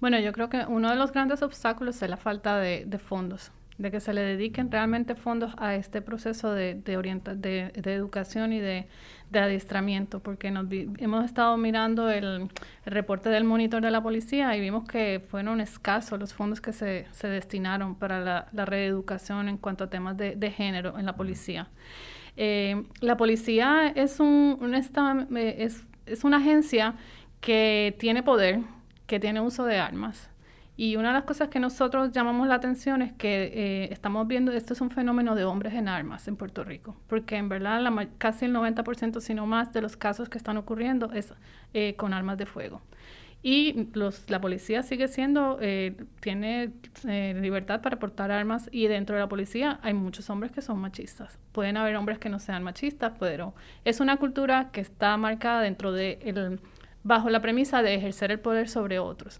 Bueno, 0.00 0.18
yo 0.18 0.32
creo 0.32 0.48
que 0.48 0.64
uno 0.66 0.88
de 0.88 0.96
los 0.96 1.12
grandes 1.12 1.42
obstáculos 1.42 2.02
es 2.02 2.08
la 2.08 2.16
falta 2.16 2.58
de, 2.58 2.86
de 2.86 2.98
fondos 2.98 3.52
de 3.78 3.90
que 3.90 4.00
se 4.00 4.12
le 4.12 4.20
dediquen 4.20 4.70
realmente 4.70 5.14
fondos 5.14 5.52
a 5.58 5.74
este 5.74 6.00
proceso 6.00 6.52
de, 6.52 6.74
de, 6.74 6.96
orienta 6.96 7.34
de, 7.34 7.72
de 7.74 7.92
educación 7.92 8.52
y 8.52 8.60
de, 8.60 8.86
de 9.30 9.38
adiestramiento, 9.40 10.20
porque 10.20 10.50
nos 10.50 10.66
hemos 10.70 11.24
estado 11.24 11.56
mirando 11.56 12.08
el, 12.08 12.48
el, 12.84 12.92
reporte 12.92 13.28
del 13.30 13.44
monitor 13.44 13.82
de 13.82 13.90
la 13.90 14.00
policía 14.00 14.56
y 14.56 14.60
vimos 14.60 14.86
que 14.86 15.22
fueron 15.28 15.60
escasos 15.60 16.20
los 16.20 16.32
fondos 16.34 16.60
que 16.60 16.72
se, 16.72 17.06
se 17.10 17.28
destinaron 17.28 17.96
para 17.96 18.20
la, 18.20 18.46
la, 18.52 18.64
reeducación 18.64 19.48
en 19.48 19.58
cuanto 19.58 19.84
a 19.84 19.90
temas 19.90 20.16
de, 20.16 20.36
de 20.36 20.50
género 20.50 20.96
en 20.98 21.06
la 21.06 21.16
policía. 21.16 21.68
Eh, 22.36 22.84
la 23.00 23.16
policía 23.16 23.92
es, 23.94 24.20
un, 24.20 24.56
un 24.60 24.74
esta, 24.74 25.26
es, 25.34 25.84
es 26.06 26.22
una 26.22 26.36
agencia 26.36 26.94
que 27.40 27.96
tiene 27.98 28.22
poder, 28.22 28.60
que 29.06 29.18
tiene 29.18 29.40
uso 29.40 29.64
de 29.64 29.78
armas 29.78 30.30
y 30.76 30.96
una 30.96 31.08
de 31.08 31.14
las 31.14 31.24
cosas 31.24 31.48
que 31.48 31.60
nosotros 31.60 32.12
llamamos 32.12 32.48
la 32.48 32.56
atención 32.56 33.02
es 33.02 33.12
que 33.12 33.52
eh, 33.54 33.92
estamos 33.92 34.26
viendo, 34.26 34.52
esto 34.52 34.72
es 34.72 34.80
un 34.80 34.90
fenómeno 34.90 35.34
de 35.34 35.44
hombres 35.44 35.74
en 35.74 35.88
armas 35.88 36.26
en 36.28 36.36
Puerto 36.36 36.64
Rico, 36.64 36.96
porque 37.06 37.36
en 37.36 37.48
verdad 37.48 37.80
la, 37.80 38.08
casi 38.18 38.46
el 38.46 38.54
90%, 38.54 39.20
si 39.20 39.34
no 39.34 39.46
más, 39.46 39.72
de 39.72 39.82
los 39.82 39.96
casos 39.96 40.28
que 40.28 40.38
están 40.38 40.56
ocurriendo 40.56 41.12
es 41.12 41.32
eh, 41.72 41.94
con 41.96 42.12
armas 42.12 42.38
de 42.38 42.46
fuego. 42.46 42.82
Y 43.46 43.90
los, 43.92 44.30
la 44.30 44.40
policía 44.40 44.82
sigue 44.82 45.06
siendo, 45.06 45.58
eh, 45.60 45.94
tiene 46.20 46.72
eh, 47.06 47.38
libertad 47.38 47.82
para 47.82 47.98
portar 47.98 48.30
armas 48.30 48.70
y 48.72 48.86
dentro 48.86 49.16
de 49.16 49.20
la 49.20 49.28
policía 49.28 49.80
hay 49.82 49.92
muchos 49.92 50.30
hombres 50.30 50.50
que 50.50 50.62
son 50.62 50.78
machistas. 50.78 51.38
Pueden 51.52 51.76
haber 51.76 51.94
hombres 51.96 52.18
que 52.18 52.30
no 52.30 52.38
sean 52.38 52.62
machistas, 52.62 53.12
pero 53.20 53.54
es 53.84 54.00
una 54.00 54.16
cultura 54.16 54.70
que 54.72 54.80
está 54.80 55.14
marcada 55.18 55.60
dentro 55.60 55.92
de, 55.92 56.20
el, 56.22 56.58
bajo 57.02 57.28
la 57.28 57.42
premisa 57.42 57.82
de 57.82 57.94
ejercer 57.94 58.30
el 58.30 58.40
poder 58.40 58.70
sobre 58.70 58.98
otros. 58.98 59.38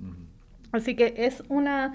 Así 0.75 0.97
que 0.97 1.15
es 1.17 1.43
una 1.49 1.95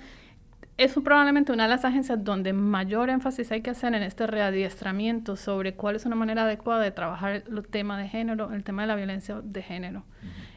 es 0.78 0.94
probablemente 0.94 1.52
una 1.52 1.64
de 1.64 1.70
las 1.70 1.84
agencias 1.84 2.24
donde 2.24 2.54
mayor 2.54 3.10
énfasis 3.10 3.52
hay 3.52 3.62
que 3.62 3.70
hacer 3.70 3.94
en 3.94 4.02
este 4.02 4.26
readiestramiento 4.26 5.36
sobre 5.36 5.74
cuál 5.74 5.98
es 5.98 6.06
una 6.06 6.16
manera 6.16 6.44
adecuada 6.44 6.82
de 6.82 6.92
trabajar 6.92 7.44
el 7.46 7.68
tema 7.68 7.98
de 7.98 8.08
género, 8.08 8.54
el 8.54 8.64
tema 8.64 8.84
de 8.84 8.88
la 8.88 8.96
violencia 8.96 9.42
de 9.44 9.62
género, 9.62 10.06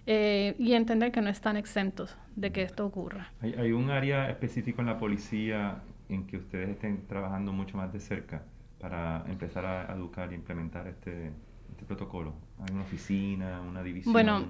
eh, 0.06 0.54
y 0.60 0.74
entender 0.74 1.10
que 1.10 1.20
no 1.20 1.28
están 1.28 1.56
exentos 1.56 2.16
de 2.36 2.52
que 2.52 2.62
esto 2.62 2.86
ocurra. 2.86 3.32
¿Hay, 3.40 3.54
¿Hay, 3.54 3.72
un 3.72 3.90
área 3.90 4.30
específico 4.30 4.80
en 4.80 4.86
la 4.86 4.98
policía 4.98 5.82
en 6.08 6.24
que 6.28 6.36
ustedes 6.36 6.68
estén 6.68 7.04
trabajando 7.08 7.52
mucho 7.52 7.76
más 7.76 7.92
de 7.92 7.98
cerca 7.98 8.42
para 8.78 9.24
empezar 9.28 9.66
a 9.66 9.92
educar 9.92 10.30
e 10.30 10.36
implementar 10.36 10.86
este, 10.86 11.32
este 11.68 11.84
protocolo? 11.84 12.32
¿Hay 12.60 12.72
una 12.72 12.84
oficina, 12.84 13.60
una 13.60 13.82
división? 13.82 14.12
Bueno, 14.12 14.46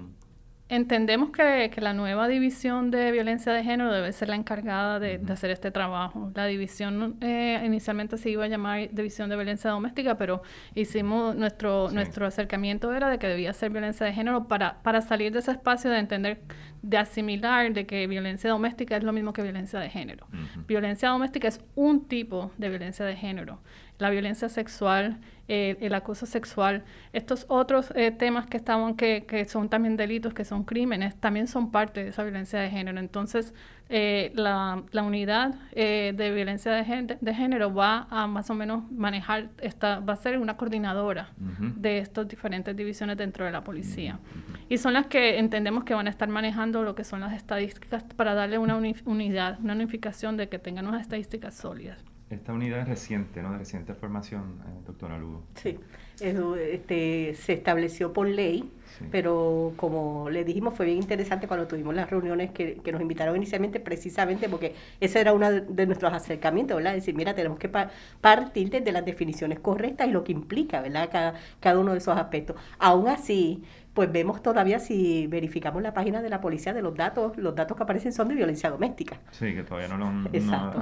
Entendemos 0.73 1.29
que, 1.29 1.69
que, 1.71 1.81
la 1.81 1.93
nueva 1.93 2.27
división 2.27 2.89
de 2.89 3.11
violencia 3.11 3.53
de 3.53 3.63
género 3.63 3.91
debe 3.93 4.11
ser 4.11 4.29
la 4.29 4.35
encargada 4.35 4.99
de, 4.99 5.19
de 5.19 5.31
hacer 5.31 5.51
este 5.51 5.69
trabajo. 5.69 6.31
La 6.33 6.47
división 6.47 7.15
eh, 7.21 7.61
inicialmente 7.63 8.17
se 8.17 8.31
iba 8.31 8.45
a 8.45 8.47
llamar 8.47 8.89
División 8.91 9.29
de 9.29 9.35
Violencia 9.35 9.69
Doméstica, 9.69 10.17
pero 10.17 10.41
hicimos 10.73 11.35
nuestro, 11.35 11.91
nuestro 11.91 12.25
acercamiento 12.25 12.91
era 12.91 13.11
de 13.11 13.19
que 13.19 13.27
debía 13.27 13.53
ser 13.53 13.69
violencia 13.69 14.03
de 14.03 14.13
género 14.13 14.47
para, 14.47 14.81
para 14.81 15.01
salir 15.01 15.31
de 15.31 15.39
ese 15.39 15.51
espacio 15.51 15.91
de 15.91 15.99
entender, 15.99 16.41
de 16.81 16.97
asimilar 16.97 17.71
de 17.71 17.85
que 17.85 18.07
violencia 18.07 18.49
doméstica 18.49 18.97
es 18.97 19.03
lo 19.03 19.13
mismo 19.13 19.31
que 19.31 19.43
violencia 19.43 19.79
de 19.79 19.91
género. 19.91 20.25
Violencia 20.67 21.09
doméstica 21.09 21.49
es 21.49 21.61
un 21.75 22.07
tipo 22.07 22.51
de 22.57 22.69
violencia 22.69 23.05
de 23.05 23.15
género 23.15 23.59
la 24.03 24.09
violencia 24.09 24.49
sexual, 24.49 25.17
eh, 25.47 25.77
el 25.79 25.93
acoso 25.93 26.25
sexual, 26.25 26.83
estos 27.13 27.45
otros 27.47 27.93
eh, 27.95 28.11
temas 28.11 28.47
que 28.47 28.57
estaban, 28.57 28.95
que, 28.95 29.23
que, 29.25 29.45
son 29.45 29.69
también 29.69 29.95
delitos, 29.95 30.33
que 30.33 30.43
son 30.43 30.65
crímenes, 30.65 31.15
también 31.15 31.47
son 31.47 31.71
parte 31.71 32.03
de 32.03 32.09
esa 32.09 32.23
violencia 32.23 32.59
de 32.59 32.69
género. 32.69 32.99
Entonces, 32.99 33.53
eh, 33.87 34.33
la, 34.35 34.83
la, 34.91 35.03
unidad 35.03 35.55
de 35.73 36.31
violencia 36.35 36.73
de, 36.73 37.17
de, 37.19 37.33
género 37.33 37.73
va 37.73 38.07
a 38.09 38.27
más 38.27 38.49
o 38.49 38.55
menos 38.55 38.91
manejar, 38.91 39.51
esta, 39.61 40.01
va 40.01 40.13
a 40.13 40.17
ser 40.17 40.37
una 40.37 40.57
coordinadora 40.57 41.29
de 41.37 41.99
estas 41.99 42.27
diferentes 42.27 42.75
divisiones 42.75 43.15
dentro 43.15 43.45
de 43.45 43.51
la 43.51 43.63
policía. 43.63 44.19
Y 44.67 44.77
son 44.79 44.91
las 44.93 45.07
que 45.07 45.39
entendemos 45.39 45.85
que 45.85 45.93
van 45.93 46.07
a 46.07 46.09
estar 46.09 46.27
manejando 46.27 46.83
lo 46.83 46.93
que 46.93 47.05
son 47.05 47.21
las 47.21 47.33
estadísticas 47.33 48.03
para 48.17 48.33
darle 48.33 48.57
una 48.57 48.75
unidad, 49.05 49.59
una 49.61 49.73
unificación 49.73 50.35
de 50.35 50.49
que 50.49 50.59
tengan 50.59 50.87
unas 50.87 51.01
estadísticas 51.01 51.53
sólidas. 51.53 52.12
Esta 52.33 52.51
unidad 52.51 52.79
es 52.79 52.87
reciente, 52.87 53.41
¿no? 53.41 53.51
De 53.51 53.59
reciente 53.59 53.93
formación, 53.93 54.59
eh, 54.67 54.73
doctora 54.85 55.17
Lugo. 55.17 55.43
Sí, 55.55 55.79
este, 56.19 57.35
se 57.35 57.53
estableció 57.53 58.11
por 58.11 58.27
ley, 58.27 58.71
pero 59.11 59.73
como 59.75 60.29
le 60.29 60.43
dijimos, 60.43 60.75
fue 60.75 60.85
bien 60.85 60.97
interesante 60.97 61.47
cuando 61.47 61.67
tuvimos 61.67 61.93
las 61.93 62.09
reuniones 62.09 62.51
que, 62.51 62.79
nos 62.91 63.01
invitaron 63.01 63.35
inicialmente, 63.35 63.79
precisamente 63.79 64.49
porque 64.49 64.75
ese 64.99 65.19
era 65.19 65.33
uno 65.33 65.51
de 65.51 65.85
nuestros 65.85 66.13
acercamientos, 66.13 66.77
¿verdad? 66.77 66.93
Decir, 66.93 67.15
mira, 67.15 67.33
tenemos 67.35 67.59
que 67.59 67.69
partir 67.69 68.69
desde 68.69 68.91
las 68.91 69.05
definiciones 69.05 69.59
correctas 69.59 70.07
y 70.07 70.11
lo 70.11 70.23
que 70.23 70.31
implica, 70.31 70.81
¿verdad? 70.81 71.09
Cada, 71.11 71.33
cada 71.59 71.79
uno 71.79 71.91
de 71.91 71.97
esos 71.99 72.17
aspectos. 72.17 72.55
Aún 72.79 73.07
así, 73.07 73.63
pues 73.93 74.11
vemos 74.11 74.41
todavía 74.41 74.79
si 74.79 75.27
verificamos 75.27 75.83
la 75.83 75.93
página 75.93 76.21
de 76.21 76.29
la 76.29 76.41
policía 76.41 76.73
de 76.73 76.81
los 76.81 76.95
datos, 76.95 77.37
los 77.37 77.55
datos 77.55 77.77
que 77.77 77.83
aparecen 77.83 78.11
son 78.13 78.27
de 78.27 78.35
violencia 78.35 78.69
doméstica. 78.69 79.19
Sí, 79.31 79.53
que 79.53 79.63
todavía 79.63 79.87
no, 79.87 79.97
lo 79.97 80.05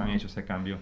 han 0.00 0.10
hecho 0.10 0.28
ese 0.28 0.44
cambio. 0.44 0.78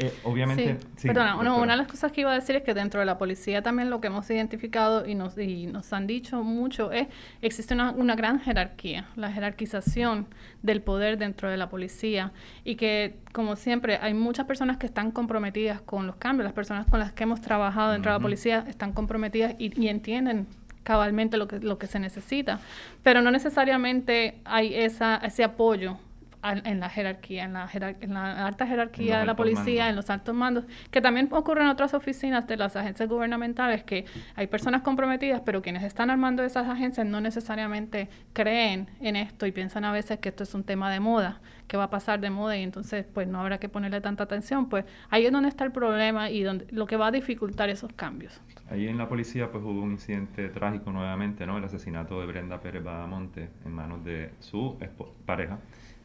Eh, 0.00 0.12
obviamente. 0.24 0.78
Sí, 0.96 1.08
perdona, 1.08 1.36
una 1.36 1.74
de 1.74 1.76
las 1.76 1.86
cosas 1.86 2.10
que 2.10 2.22
iba 2.22 2.32
a 2.32 2.34
decir 2.34 2.56
es 2.56 2.62
que 2.62 2.72
dentro 2.72 3.00
de 3.00 3.06
la 3.06 3.18
policía 3.18 3.60
también 3.60 3.90
lo 3.90 4.00
que 4.00 4.06
hemos 4.06 4.30
identificado 4.30 5.06
y 5.06 5.14
nos, 5.14 5.36
y 5.36 5.66
nos 5.66 5.92
han 5.92 6.06
dicho 6.06 6.42
mucho 6.42 6.90
es 6.90 7.08
existe 7.42 7.74
una, 7.74 7.90
una 7.90 8.14
gran 8.14 8.40
jerarquía, 8.40 9.08
la 9.16 9.30
jerarquización 9.30 10.26
del 10.62 10.80
poder 10.80 11.18
dentro 11.18 11.50
de 11.50 11.58
la 11.58 11.68
policía 11.68 12.32
y 12.64 12.76
que, 12.76 13.18
como 13.32 13.56
siempre, 13.56 13.98
hay 14.00 14.14
muchas 14.14 14.46
personas 14.46 14.78
que 14.78 14.86
están 14.86 15.10
comprometidas 15.10 15.82
con 15.82 16.06
los 16.06 16.16
cambios, 16.16 16.44
las 16.44 16.54
personas 16.54 16.86
con 16.86 16.98
las 16.98 17.12
que 17.12 17.24
hemos 17.24 17.42
trabajado 17.42 17.92
dentro 17.92 18.10
de 18.10 18.18
la 18.18 18.22
policía 18.22 18.64
están 18.68 18.92
comprometidas 18.92 19.54
y, 19.58 19.78
y 19.78 19.88
entienden 19.88 20.46
cabalmente 20.82 21.36
lo 21.36 21.46
que, 21.46 21.58
lo 21.58 21.78
que 21.78 21.86
se 21.86 21.98
necesita, 21.98 22.58
pero 23.02 23.20
no 23.20 23.30
necesariamente 23.30 24.38
hay 24.44 24.74
esa, 24.74 25.16
ese 25.16 25.44
apoyo 25.44 25.98
en 26.42 26.80
la 26.80 26.88
jerarquía, 26.88 27.44
en 27.44 27.52
la, 27.52 27.68
en 28.00 28.14
la 28.14 28.46
alta 28.46 28.66
jerarquía 28.66 29.20
de 29.20 29.26
la 29.26 29.36
policía, 29.36 29.88
en 29.88 29.96
los 29.96 30.08
altos 30.10 30.34
mandos, 30.34 30.64
que 30.90 31.00
también 31.00 31.28
ocurre 31.30 31.62
en 31.62 31.68
otras 31.68 31.94
oficinas 31.94 32.46
de 32.46 32.56
las 32.56 32.76
agencias 32.76 33.08
gubernamentales, 33.08 33.84
que 33.84 34.06
hay 34.36 34.46
personas 34.46 34.82
comprometidas, 34.82 35.42
pero 35.44 35.60
quienes 35.62 35.82
están 35.82 36.10
armando 36.10 36.42
esas 36.42 36.68
agencias 36.68 37.06
no 37.06 37.20
necesariamente 37.20 38.08
creen 38.32 38.88
en 39.00 39.16
esto 39.16 39.46
y 39.46 39.52
piensan 39.52 39.84
a 39.84 39.92
veces 39.92 40.18
que 40.18 40.30
esto 40.30 40.44
es 40.44 40.54
un 40.54 40.64
tema 40.64 40.90
de 40.90 41.00
moda, 41.00 41.40
que 41.66 41.76
va 41.76 41.84
a 41.84 41.90
pasar 41.90 42.20
de 42.20 42.30
moda 42.30 42.56
y 42.56 42.62
entonces 42.62 43.04
pues 43.12 43.28
no 43.28 43.40
habrá 43.40 43.58
que 43.58 43.68
ponerle 43.68 44.00
tanta 44.00 44.24
atención, 44.24 44.68
pues 44.68 44.84
ahí 45.10 45.26
es 45.26 45.32
donde 45.32 45.48
está 45.48 45.64
el 45.64 45.72
problema 45.72 46.30
y 46.30 46.42
donde 46.42 46.66
lo 46.70 46.86
que 46.86 46.96
va 46.96 47.08
a 47.08 47.10
dificultar 47.10 47.68
esos 47.68 47.92
cambios. 47.92 48.40
Ahí 48.70 48.88
en 48.88 48.98
la 48.98 49.08
policía 49.08 49.50
pues 49.50 49.62
hubo 49.62 49.82
un 49.82 49.92
incidente 49.92 50.48
trágico 50.48 50.90
nuevamente, 50.90 51.46
¿no? 51.46 51.58
El 51.58 51.64
asesinato 51.64 52.20
de 52.20 52.26
Brenda 52.26 52.60
Pérez 52.60 52.82
Badamonte 52.82 53.50
en 53.64 53.72
manos 53.72 54.04
de 54.04 54.32
su 54.40 54.78
pareja 55.26 55.58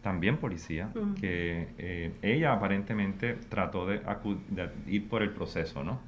también 0.05 0.37
policía, 0.37 0.91
que 1.19 1.67
eh, 1.79 2.13
ella 2.21 2.53
aparentemente 2.53 3.33
trató 3.49 3.87
de, 3.87 3.99
ir 4.85 5.09
por 5.09 5.23
el 5.23 5.31
proceso, 5.31 5.83
¿no? 5.83 5.99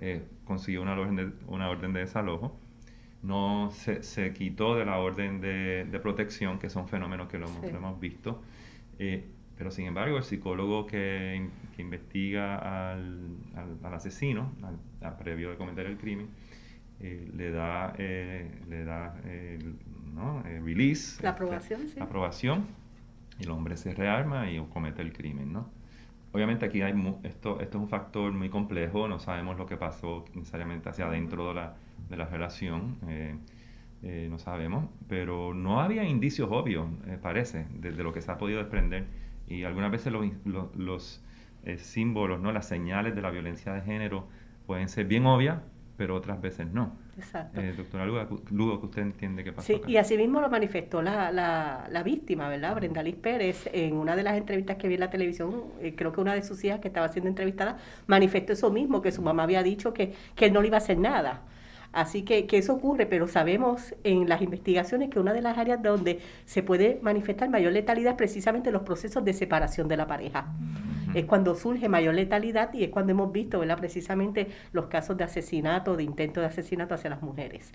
Eh, 0.00 0.22
consiguió 0.44 0.82
una 0.82 0.92
orden 0.92 1.16
de, 1.16 1.32
una 1.48 1.68
orden 1.68 1.92
de 1.92 1.98
desalojo, 1.98 2.56
no 3.24 3.72
se, 3.72 4.04
se 4.04 4.32
quitó 4.32 4.76
de 4.76 4.84
la 4.84 4.98
orden 4.98 5.40
de, 5.40 5.84
de, 5.84 5.98
protección, 5.98 6.60
que 6.60 6.70
son 6.70 6.86
fenómenos 6.86 7.26
que 7.28 7.38
lo 7.38 7.48
hemos, 7.48 7.64
hemos 7.64 7.98
visto, 7.98 8.40
eh, 9.00 9.24
pero 9.58 9.72
sin 9.72 9.88
embargo 9.88 10.16
el 10.16 10.22
psicólogo 10.22 10.86
que, 10.86 11.48
que 11.74 11.82
investiga 11.82 12.92
al, 12.92 13.34
al, 13.82 13.94
asesino, 13.94 14.52
al, 15.02 15.16
previo 15.16 15.50
de 15.50 15.56
cometer 15.56 15.86
el 15.86 15.96
crimen, 15.96 16.28
le 17.00 17.50
da, 17.50 17.94
le 17.98 18.84
da 18.84 19.16
¿no? 20.14 20.40
release, 20.44 21.20
la 21.20 21.30
aprobación, 21.30 21.80
este, 21.80 21.94
sí. 21.94 22.00
aprobación 22.00 22.79
el 23.40 23.50
hombre 23.50 23.76
se 23.76 23.94
rearma 23.94 24.50
y 24.50 24.58
comete 24.72 25.02
el 25.02 25.12
crimen, 25.12 25.52
¿no? 25.52 25.68
Obviamente 26.32 26.64
aquí 26.66 26.80
hay 26.82 26.92
esto, 27.24 27.60
esto 27.60 27.78
es 27.78 27.82
un 27.82 27.88
factor 27.88 28.32
muy 28.32 28.50
complejo, 28.50 29.08
no 29.08 29.18
sabemos 29.18 29.58
lo 29.58 29.66
que 29.66 29.76
pasó 29.76 30.24
necesariamente 30.34 30.88
hacia 30.88 31.06
adentro 31.06 31.48
de 31.48 31.54
la, 31.54 31.74
de 32.08 32.16
la 32.16 32.26
relación, 32.26 32.98
eh, 33.08 33.36
eh, 34.02 34.28
no 34.30 34.38
sabemos, 34.38 34.88
pero 35.08 35.54
no 35.54 35.80
había 35.80 36.04
indicios 36.04 36.48
obvios, 36.52 36.86
eh, 37.06 37.18
parece, 37.20 37.66
de, 37.74 37.90
lo 37.90 38.12
que 38.12 38.22
se 38.22 38.30
ha 38.30 38.38
podido 38.38 38.60
desprender. 38.60 39.06
Y 39.48 39.64
algunas 39.64 39.90
veces 39.90 40.12
los, 40.12 40.24
los, 40.44 40.76
los 40.76 41.20
símbolos, 41.78 42.40
¿no? 42.40 42.52
las 42.52 42.68
señales 42.68 43.16
de 43.16 43.22
la 43.22 43.30
violencia 43.30 43.72
de 43.72 43.82
género 43.82 44.28
pueden 44.66 44.88
ser 44.88 45.06
bien 45.06 45.26
obvias, 45.26 45.58
pero 45.96 46.14
otras 46.14 46.40
veces 46.40 46.68
no. 46.72 46.96
Exacto. 47.20 47.60
Eh, 47.60 47.74
doctora 47.76 48.06
Lugo, 48.06 48.80
que 48.80 48.86
usted 48.86 49.02
entiende 49.02 49.44
qué 49.44 49.52
pasó. 49.52 49.66
Sí, 49.66 49.80
y 49.86 49.96
así 49.98 50.16
mismo 50.16 50.40
lo 50.40 50.48
manifestó 50.48 51.02
la, 51.02 51.30
la, 51.30 51.86
la, 51.90 52.02
víctima, 52.02 52.48
¿verdad? 52.48 52.74
Brenda 52.74 53.02
Liz 53.02 53.16
Pérez, 53.16 53.68
en 53.72 53.94
una 53.94 54.16
de 54.16 54.22
las 54.22 54.36
entrevistas 54.36 54.76
que 54.76 54.88
vi 54.88 54.94
en 54.94 55.00
la 55.00 55.10
televisión, 55.10 55.64
eh, 55.80 55.94
creo 55.94 56.12
que 56.12 56.20
una 56.20 56.34
de 56.34 56.42
sus 56.42 56.64
hijas 56.64 56.80
que 56.80 56.88
estaba 56.88 57.08
siendo 57.08 57.28
entrevistada, 57.28 57.78
manifestó 58.06 58.54
eso 58.54 58.70
mismo, 58.70 59.02
que 59.02 59.12
su 59.12 59.20
mamá 59.20 59.42
había 59.42 59.62
dicho 59.62 59.92
que, 59.92 60.14
que 60.34 60.46
él 60.46 60.52
no 60.52 60.62
le 60.62 60.68
iba 60.68 60.78
a 60.78 60.80
hacer 60.80 60.98
nada. 60.98 61.42
Así 61.92 62.22
que, 62.22 62.46
que, 62.46 62.58
eso 62.58 62.74
ocurre, 62.74 63.06
pero 63.06 63.26
sabemos 63.26 63.94
en 64.04 64.28
las 64.28 64.42
investigaciones 64.42 65.10
que 65.10 65.18
una 65.18 65.32
de 65.32 65.42
las 65.42 65.58
áreas 65.58 65.82
donde 65.82 66.20
se 66.44 66.62
puede 66.62 67.00
manifestar 67.02 67.48
mayor 67.48 67.72
letalidad 67.72 68.12
es 68.12 68.16
precisamente 68.16 68.70
los 68.70 68.82
procesos 68.82 69.24
de 69.24 69.32
separación 69.32 69.88
de 69.88 69.96
la 69.96 70.06
pareja. 70.06 70.52
Es 71.14 71.24
cuando 71.24 71.56
surge 71.56 71.88
mayor 71.88 72.14
letalidad 72.14 72.72
y 72.72 72.84
es 72.84 72.90
cuando 72.90 73.10
hemos 73.10 73.32
visto 73.32 73.58
¿verdad? 73.58 73.78
precisamente 73.78 74.46
los 74.72 74.86
casos 74.86 75.16
de 75.16 75.24
asesinato, 75.24 75.96
de 75.96 76.04
intento 76.04 76.40
de 76.40 76.46
asesinato 76.46 76.94
hacia 76.94 77.10
las 77.10 77.22
mujeres 77.22 77.72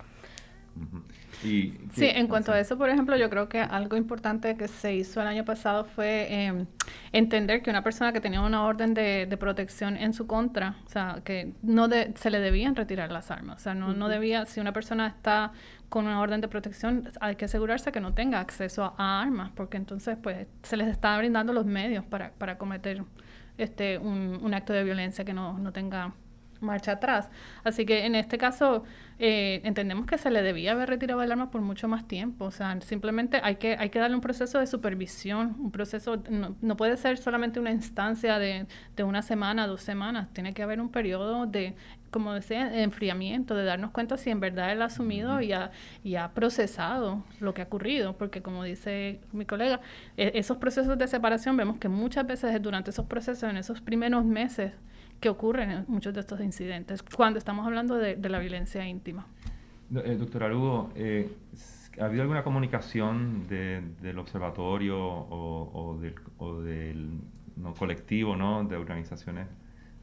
sí, 1.46 2.06
en 2.06 2.28
cuanto 2.28 2.52
a 2.52 2.60
eso, 2.60 2.78
por 2.78 2.90
ejemplo, 2.90 3.16
yo 3.18 3.30
creo 3.30 3.48
que 3.48 3.60
algo 3.60 3.96
importante 3.98 4.56
que 4.58 4.68
se 4.68 4.96
hizo 4.96 5.22
el 5.22 5.28
año 5.28 5.46
pasado 5.46 5.86
fue 5.86 6.28
em, 6.30 6.66
entender 7.12 7.62
que 7.62 7.70
una 7.70 7.84
persona 7.84 8.14
que 8.14 8.22
tenía 8.22 8.42
una 8.42 8.64
orden 8.66 8.94
de, 8.94 9.36
protección 9.40 9.98
en 9.98 10.14
su 10.14 10.28
contra, 10.28 10.78
o 10.86 10.90
sea, 10.90 11.22
que 11.24 11.54
no 11.62 11.88
se 12.16 12.30
le 12.30 12.40
debían 12.40 12.76
retirar 12.76 13.12
las 13.12 13.32
armas, 13.32 13.58
o 13.58 13.60
sea, 13.60 13.74
no, 13.74 13.94
no 13.94 14.08
debía, 14.08 14.46
si 14.46 14.60
una 14.60 14.72
persona 14.72 15.08
está 15.08 15.52
con 15.90 16.06
una 16.06 16.20
orden 16.20 16.42
de 16.42 16.48
protección, 16.48 17.10
hay 17.20 17.36
que 17.36 17.46
asegurarse 17.46 17.92
que 17.92 18.00
no 18.00 18.14
tenga 18.14 18.40
acceso 18.40 18.94
a, 18.98 19.22
armas, 19.22 19.52
porque 19.56 19.78
entonces, 19.78 20.18
pues, 20.22 20.48
se 20.64 20.78
les 20.78 20.88
está 20.88 21.18
brindando 21.18 21.54
los 21.54 21.66
medios 21.66 22.04
para, 22.06 22.32
para 22.32 22.58
cometer 22.58 23.04
este 23.58 23.98
un, 23.98 24.40
un 24.42 24.54
acto 24.54 24.74
de 24.74 24.84
violencia 24.84 25.24
que 25.24 25.34
no, 25.34 25.58
no 25.58 25.72
tenga 25.72 26.14
marcha 26.62 26.94
atrás. 26.94 27.30
Así 27.64 27.86
que 27.86 28.06
en 28.06 28.16
este 28.16 28.38
caso 28.38 28.84
eh, 29.18 29.62
entendemos 29.64 30.06
que 30.06 30.18
se 30.18 30.30
le 30.30 30.42
debía 30.42 30.74
haber 30.74 30.90
retirado 30.90 31.22
el 31.22 31.32
arma 31.32 31.50
por 31.50 31.62
mucho 31.62 31.88
más 31.88 32.08
tiempo. 32.08 32.46
O 32.46 32.52
sea, 32.52 32.80
simplemente 32.82 33.40
hay 33.44 33.56
que, 33.56 33.76
hay 33.80 33.90
que 33.90 34.00
darle 34.00 34.16
un 34.16 34.22
proceso 34.22 34.60
de 34.60 34.68
supervisión, 34.68 35.56
un 35.60 35.72
proceso, 35.72 36.22
no, 36.30 36.78
puede 36.78 36.98
ser 36.98 37.18
solamente 37.18 37.60
una 37.60 37.72
instancia 37.72 38.40
de, 38.40 38.68
de, 38.96 39.04
una 39.04 39.22
semana, 39.22 39.68
dos 39.68 39.82
semanas, 39.82 40.28
tiene 40.34 40.54
que 40.54 40.64
haber 40.64 40.82
un 40.82 40.90
periodo 40.90 41.46
de, 41.46 41.76
como 42.12 42.34
decía, 42.34 42.70
de 42.70 42.84
enfriamiento, 42.84 43.56
de 43.56 43.64
darnos 43.64 43.92
cuenta 43.92 44.18
si 44.18 44.30
en 44.30 44.40
verdad 44.40 44.72
él 44.72 44.82
ha 44.82 44.86
asumido 44.86 45.42
y 45.42 45.54
ha, 45.54 45.72
y 46.04 46.16
ha 46.16 46.34
procesado 46.34 47.24
lo 47.40 47.54
que 47.54 47.62
ha 47.62 47.66
ocurrido, 47.66 48.18
porque 48.18 48.42
como 48.42 48.64
dice 48.64 49.20
mi 49.32 49.46
colega, 49.46 49.80
e, 50.18 50.32
esos 50.36 50.58
procesos 50.58 50.98
de 50.98 51.08
separación 51.08 51.58
vemos 51.58 51.78
que 51.78 51.90
muchas 51.90 52.28
veces 52.28 52.62
durante 52.62 52.92
esos 52.92 53.06
procesos, 53.06 53.50
en 53.50 53.58
esos 53.58 53.82
primeros 53.82 54.26
meses, 54.26 54.74
que 55.20 55.30
ocurren 55.30 55.72
en 55.72 55.86
muchos 55.88 56.14
de 56.14 56.20
estos 56.20 56.40
incidentes 56.42 57.04
cuando 57.04 57.40
estamos 57.40 57.66
hablando 57.66 57.96
de, 57.96 58.18
la 58.30 58.40
violencia 58.40 58.86
íntima. 58.88 59.28
Eh, 59.94 60.16
doctora 60.18 60.48
Lugo, 60.48 60.92
eh, 60.96 61.30
¿ha 62.00 62.06
habido 62.06 62.24
alguna 62.24 62.44
comunicación 62.44 63.48
del 63.48 64.20
observatorio 64.20 64.98
o, 65.00 65.98
del, 66.00 67.20
colectivo 67.78 68.36
¿no? 68.36 68.64
de 68.64 68.76
organizaciones 68.76 69.48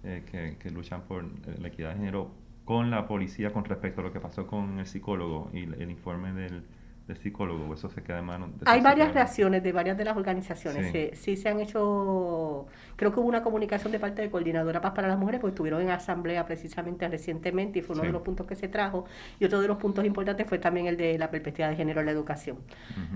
eh, 0.04 0.57
que, 0.59 0.71
luchan 0.71 1.02
por 1.02 1.25
la 1.61 1.69
equidad 1.69 1.90
de 1.90 1.97
género 1.97 2.31
con 2.64 2.90
la 2.90 3.07
policía 3.07 3.52
con 3.52 3.64
respecto 3.64 4.00
a 4.00 4.04
lo 4.04 4.12
que 4.12 4.21
pasó 4.21 4.47
con 4.47 4.78
el 4.78 4.87
psicólogo 4.87 5.50
y 5.52 5.64
el, 5.64 5.90
informe 5.90 6.33
del, 6.33 6.62
del 7.06 7.16
psicólogo, 7.16 7.75
eso 7.75 7.90
se 7.90 8.02
queda 8.02 8.21
en 8.21 8.26
manos 8.26 8.50
Hay 8.64 8.80
varias 8.80 9.12
reacciones 9.12 9.62
de 9.62 9.73
varias 9.73 9.99
de 9.99 10.04
las 10.04 10.16
organizaciones. 10.16 10.92
Sí. 11.18 11.37
se 11.37 11.49
han 11.49 11.61
hecho, 11.61 12.66
creo 12.97 13.12
que 13.12 13.18
hubo 13.18 13.28
una 13.28 13.42
comunicación 13.42 13.90
de 13.92 13.99
parte 13.99 14.23
de 14.23 14.30
Coordinadora 14.30 14.80
Paz 14.80 14.92
para 14.92 15.09
las 15.09 15.18
Mujeres, 15.18 15.40
porque 15.40 15.52
estuvieron 15.52 15.82
en 15.82 15.90
asamblea 15.90 16.47
precisamente 16.47 17.09
recientemente 17.09 17.80
y 17.80 17.82
fue 17.82 17.94
uno 17.97 18.04
de 18.04 18.12
los 18.12 18.23
puntos 18.23 18.47
que 18.47 18.54
se 18.54 18.68
trajo. 18.68 19.04
Y 19.40 19.44
otro 19.44 19.61
de 19.61 19.68
los 19.68 19.78
puntos 19.78 20.04
importantes 20.04 20.47
fue 20.47 20.59
también 20.59 20.87
el 20.87 20.97
de 20.97 21.18
la 21.18 21.30
perspectiva 21.30 21.68
de 21.68 21.76
género 21.76 22.00
en 22.00 22.06
la 22.06 22.12
educación. 22.12 22.59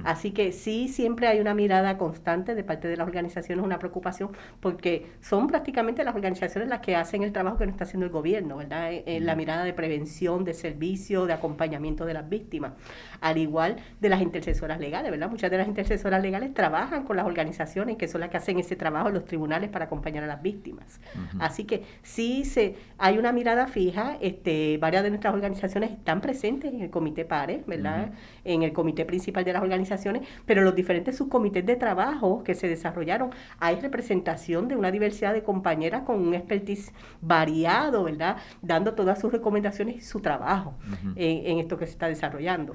Así 0.04 0.32
que 0.32 0.52
sí, 0.52 0.88
siempre 0.88 1.28
hay 1.28 1.40
una 1.40 1.54
mirada 1.54 1.96
constante 1.96 2.54
de 2.54 2.64
parte 2.64 2.88
de 2.88 2.96
las 2.96 3.06
organizaciones, 3.06 3.64
una 3.64 3.78
preocupación, 3.78 4.30
porque 4.60 5.06
son 5.20 5.46
prácticamente 5.46 6.02
las 6.02 6.14
organizaciones 6.14 6.68
las 6.68 6.80
que 6.80 6.96
hacen 6.96 7.22
el 7.22 7.32
trabajo 7.32 7.58
que 7.58 7.66
no 7.66 7.70
está 7.70 7.84
haciendo 7.84 8.06
el 8.06 8.12
gobierno, 8.12 8.56
¿verdad? 8.56 8.90
En 8.92 9.26
la 9.26 9.36
mirada 9.36 9.62
de 9.62 9.72
prevención, 9.72 10.44
de 10.44 10.54
servicio, 10.54 11.26
de 11.26 11.34
acompañamiento 11.34 12.04
de 12.04 12.14
las 12.14 12.28
víctimas. 12.28 12.72
Al 13.20 13.38
igual 13.38 13.75
de 14.00 14.08
las 14.08 14.20
intercesoras 14.22 14.80
legales, 14.80 15.10
¿verdad? 15.10 15.30
Muchas 15.30 15.50
de 15.50 15.58
las 15.58 15.68
intercesoras 15.68 16.22
legales 16.22 16.54
trabajan 16.54 17.04
con 17.04 17.16
las 17.16 17.26
organizaciones 17.26 17.96
que 17.96 18.08
son 18.08 18.20
las 18.20 18.30
que 18.30 18.36
hacen 18.36 18.58
ese 18.58 18.76
trabajo 18.76 19.08
en 19.08 19.14
los 19.14 19.24
tribunales 19.24 19.70
para 19.70 19.86
acompañar 19.86 20.24
a 20.24 20.26
las 20.26 20.42
víctimas. 20.42 21.00
Así 21.38 21.64
que 21.64 21.84
sí 22.02 22.44
se, 22.44 22.76
hay 22.98 23.18
una 23.18 23.32
mirada 23.32 23.66
fija, 23.66 24.16
este, 24.20 24.78
varias 24.78 25.02
de 25.02 25.10
nuestras 25.10 25.34
organizaciones 25.34 25.90
están 25.90 26.20
presentes 26.20 26.72
en 26.72 26.82
el 26.82 26.90
comité 26.90 27.24
PARES, 27.24 27.66
¿verdad? 27.66 28.12
En 28.44 28.62
el 28.62 28.72
comité 28.72 29.04
principal 29.04 29.44
de 29.44 29.52
las 29.52 29.62
organizaciones, 29.62 30.26
pero 30.44 30.62
los 30.62 30.74
diferentes 30.74 31.16
subcomités 31.16 31.64
de 31.64 31.76
trabajo 31.76 32.42
que 32.44 32.54
se 32.54 32.68
desarrollaron, 32.68 33.30
hay 33.58 33.76
representación 33.80 34.68
de 34.68 34.76
una 34.76 34.90
diversidad 34.90 35.32
de 35.32 35.42
compañeras 35.42 36.02
con 36.02 36.20
un 36.20 36.34
expertise 36.34 36.92
variado, 37.20 38.04
¿verdad? 38.04 38.36
Dando 38.62 38.94
todas 38.94 39.20
sus 39.20 39.32
recomendaciones 39.32 39.96
y 39.96 40.00
su 40.00 40.20
trabajo 40.20 40.74
en 41.16 41.58
esto 41.58 41.76
que 41.78 41.86
se 41.86 41.92
está 41.92 42.08
desarrollando. 42.08 42.74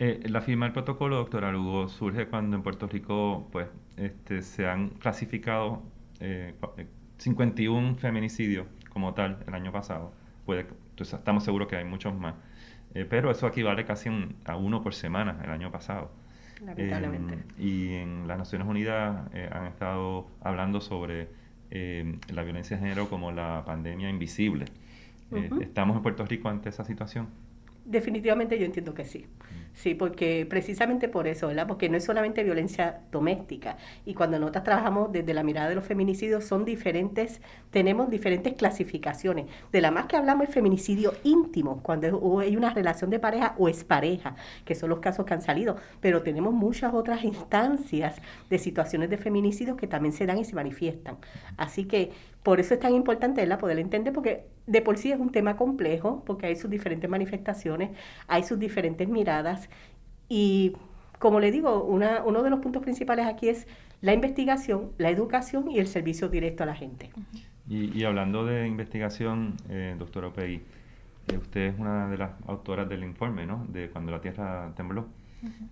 Eh, 0.00 0.20
la 0.28 0.40
firma 0.40 0.66
del 0.66 0.72
protocolo, 0.72 1.16
doctora 1.16 1.50
Lugo, 1.50 1.88
surge 1.88 2.26
cuando 2.28 2.56
en 2.56 2.62
Puerto 2.62 2.86
Rico 2.86 3.48
pues, 3.50 3.66
este, 3.96 4.42
se 4.42 4.68
han 4.68 4.90
clasificado 4.90 5.82
51 7.18 7.90
eh, 7.90 7.94
feminicidios 7.96 8.66
como 8.90 9.14
tal 9.14 9.42
el 9.46 9.54
año 9.54 9.72
pasado. 9.72 10.12
Puede, 10.46 10.66
estamos 10.96 11.42
seguros 11.42 11.66
que 11.66 11.76
hay 11.76 11.84
muchos 11.84 12.14
más. 12.14 12.34
Eh, 12.94 13.06
pero 13.08 13.30
eso 13.30 13.48
equivale 13.48 13.84
casi 13.84 14.08
a 14.44 14.56
uno 14.56 14.82
por 14.82 14.94
semana 14.94 15.40
el 15.42 15.50
año 15.50 15.70
pasado. 15.70 16.10
Lamentablemente. 16.64 17.44
y 17.56 17.94
en 17.94 18.26
las 18.26 18.36
Naciones 18.36 18.66
Unidas 18.66 19.28
han 19.52 19.66
estado 19.66 20.26
hablando 20.40 20.80
sobre 20.80 21.28
la 21.70 22.42
violencia 22.42 22.76
de 22.76 22.82
género 22.82 23.08
como 23.08 23.30
la 23.30 23.62
pandemia 23.64 24.10
invisible. 24.10 24.64
¿Estamos 25.60 25.96
en 25.96 26.02
Puerto 26.02 26.24
Rico 26.24 26.48
ante 26.48 26.68
esa 26.68 26.84
situación? 26.84 27.28
Definitivamente 27.84 28.58
yo 28.58 28.64
entiendo 28.64 28.92
que 28.92 29.04
sí. 29.04 29.26
Sí, 29.74 29.94
porque 29.94 30.44
precisamente 30.48 31.08
por 31.08 31.28
eso, 31.28 31.46
¿verdad? 31.46 31.68
Porque 31.68 31.88
no 31.88 31.96
es 31.96 32.04
solamente 32.04 32.42
violencia 32.42 33.00
doméstica. 33.12 33.76
Y 34.04 34.14
cuando 34.14 34.38
nosotros 34.40 34.64
trabajamos 34.64 35.12
desde 35.12 35.32
la 35.34 35.44
mirada 35.44 35.68
de 35.68 35.76
los 35.76 35.84
feminicidios, 35.84 36.44
son 36.44 36.64
diferentes, 36.64 37.40
tenemos 37.70 38.10
diferentes 38.10 38.54
clasificaciones. 38.54 39.46
De 39.70 39.80
la 39.80 39.92
más 39.92 40.06
que 40.06 40.16
hablamos 40.16 40.48
es 40.48 40.54
feminicidio 40.54 41.12
íntimo, 41.22 41.80
cuando 41.82 42.40
hay 42.40 42.56
una 42.56 42.74
relación 42.74 43.10
de 43.10 43.20
pareja 43.20 43.54
o 43.56 43.68
es 43.68 43.84
pareja, 43.84 44.34
que 44.64 44.74
son 44.74 44.90
los 44.90 44.98
casos 44.98 45.24
que 45.24 45.34
han 45.34 45.42
salido. 45.42 45.76
Pero 46.00 46.22
tenemos 46.22 46.52
muchas 46.52 46.92
otras 46.92 47.22
instancias 47.22 48.16
de 48.50 48.58
situaciones 48.58 49.10
de 49.10 49.16
feminicidio 49.16 49.76
que 49.76 49.86
también 49.86 50.12
se 50.12 50.26
dan 50.26 50.38
y 50.38 50.44
se 50.44 50.56
manifiestan. 50.56 51.18
Así 51.56 51.84
que 51.84 52.10
por 52.42 52.60
eso 52.60 52.74
es 52.74 52.80
tan 52.80 52.94
importante 52.94 53.40
¿verdad? 53.42 53.58
poder 53.58 53.78
entender, 53.78 54.12
porque 54.12 54.46
de 54.66 54.80
por 54.80 54.96
sí 54.96 55.10
es 55.12 55.18
un 55.18 55.30
tema 55.30 55.56
complejo, 55.56 56.22
porque 56.24 56.46
hay 56.46 56.56
sus 56.56 56.70
diferentes 56.70 57.08
manifestaciones, 57.08 57.90
hay 58.26 58.42
sus 58.42 58.58
diferentes 58.58 59.08
miradas. 59.08 59.57
Y 60.28 60.72
como 61.18 61.40
le 61.40 61.50
digo, 61.50 61.84
una, 61.84 62.22
uno 62.24 62.42
de 62.42 62.50
los 62.50 62.60
puntos 62.60 62.82
principales 62.82 63.26
aquí 63.26 63.48
es 63.48 63.66
la 64.00 64.12
investigación, 64.12 64.92
la 64.98 65.10
educación 65.10 65.70
y 65.70 65.78
el 65.78 65.86
servicio 65.86 66.28
directo 66.28 66.62
a 66.62 66.66
la 66.66 66.74
gente. 66.74 67.10
Y, 67.68 68.02
hablando 68.04 68.46
de 68.46 68.66
investigación, 68.66 69.56
eh, 69.68 69.94
doctora 69.98 70.28
Opegui, 70.28 70.62
eh, 71.26 71.36
usted 71.36 71.60
es 71.72 71.78
una 71.78 72.08
de 72.08 72.16
las 72.16 72.30
autoras 72.46 72.88
del 72.88 73.02
informe, 73.04 73.44
¿no? 73.44 73.66
De 73.68 73.90
cuando 73.90 74.10
la 74.12 74.20
Tierra 74.20 74.72
tembló. 74.76 75.08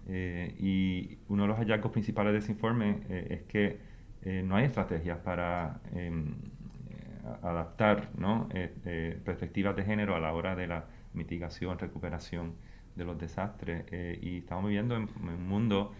Eh, 0.07 0.55
y 0.61 1.19
uno 1.29 1.43
de 1.43 1.49
los 1.49 1.59
hallazgos 1.59 1.91
principales 1.91 2.33
de 2.33 2.39
ese 2.39 2.53
informe 2.53 3.01
es 3.09 3.43
que 3.43 3.79
no 4.45 4.57
hay 4.57 4.65
estrategias 4.65 5.19
para 5.19 5.81
em, 5.95 6.35
adaptar 7.43 8.09
¿no? 8.19 8.49
Eh, 8.53 8.73
eh, 8.85 9.21
perspectivas 9.25 9.77
de 9.77 9.85
género 9.85 10.15
a 10.15 10.21
la 10.21 10.33
hora 10.33 10.55
de 10.55 10.67
la 10.67 10.85
mitigación, 11.15 11.79
recuperación 11.79 12.55
de 12.97 13.05
los 13.05 13.19
desastres. 13.19 13.85
Eh, 13.91 14.19
y 14.23 14.39
estamos 14.39 14.65
viviendo 14.67 14.97
en, 14.97 15.09
un 15.23 15.49
mundo 15.49 15.93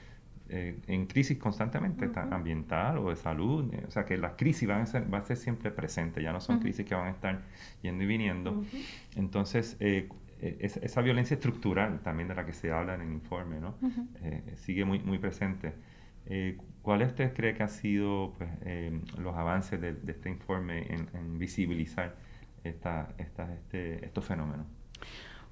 en 0.49 1.07
crisis 1.07 1.39
constantemente, 1.39 2.09
ambiental 2.31 2.99
o 2.99 3.11
de 3.11 3.17
salud. 3.17 3.69
o 3.85 3.91
sea 3.91 4.05
que 4.05 4.17
las 4.17 4.35
crisis 4.35 4.69
van 4.69 4.83
a 4.83 4.87
ser, 4.87 5.13
va 5.13 5.19
a 5.19 5.23
ser 5.23 5.37
siempre 5.37 5.73
presentes, 5.73 6.23
ya 6.23 6.33
no 6.33 6.41
son 6.41 6.61
crisis 6.61 6.87
que 6.87 6.95
van 6.95 7.09
a 7.09 7.11
estar 7.11 7.43
yendo 7.83 8.05
y 8.05 8.07
viniendo. 8.07 8.63
Entonces, 9.17 9.77
esa 9.81 11.01
violencia 11.03 11.35
estructural 11.35 11.99
también 11.99 12.29
de 12.29 12.37
la 12.37 12.47
que 12.47 12.53
se 12.53 12.71
habla 12.71 12.95
en 12.95 13.01
el 13.01 13.13
informe, 13.13 13.59
¿no? 13.59 13.75
sigue 14.55 14.85
muy, 14.85 15.01
muy 15.01 15.19
presente. 15.19 15.73
Eh, 16.27 16.59
¿Cuál 16.83 17.03
usted 17.03 17.33
cree 17.35 17.55
que 17.55 17.63
ha 17.63 17.69
sido 17.69 18.35
pues, 18.37 18.51
eh, 18.65 19.01
los 19.19 19.35
avances 19.37 19.81
de, 19.81 19.97
este 20.07 20.29
informe 20.29 20.87
en, 20.93 21.39
visibilizar 21.39 22.17
esta, 22.65 23.15
este, 23.19 24.05
estos 24.05 24.25
fenómenos? 24.25 24.67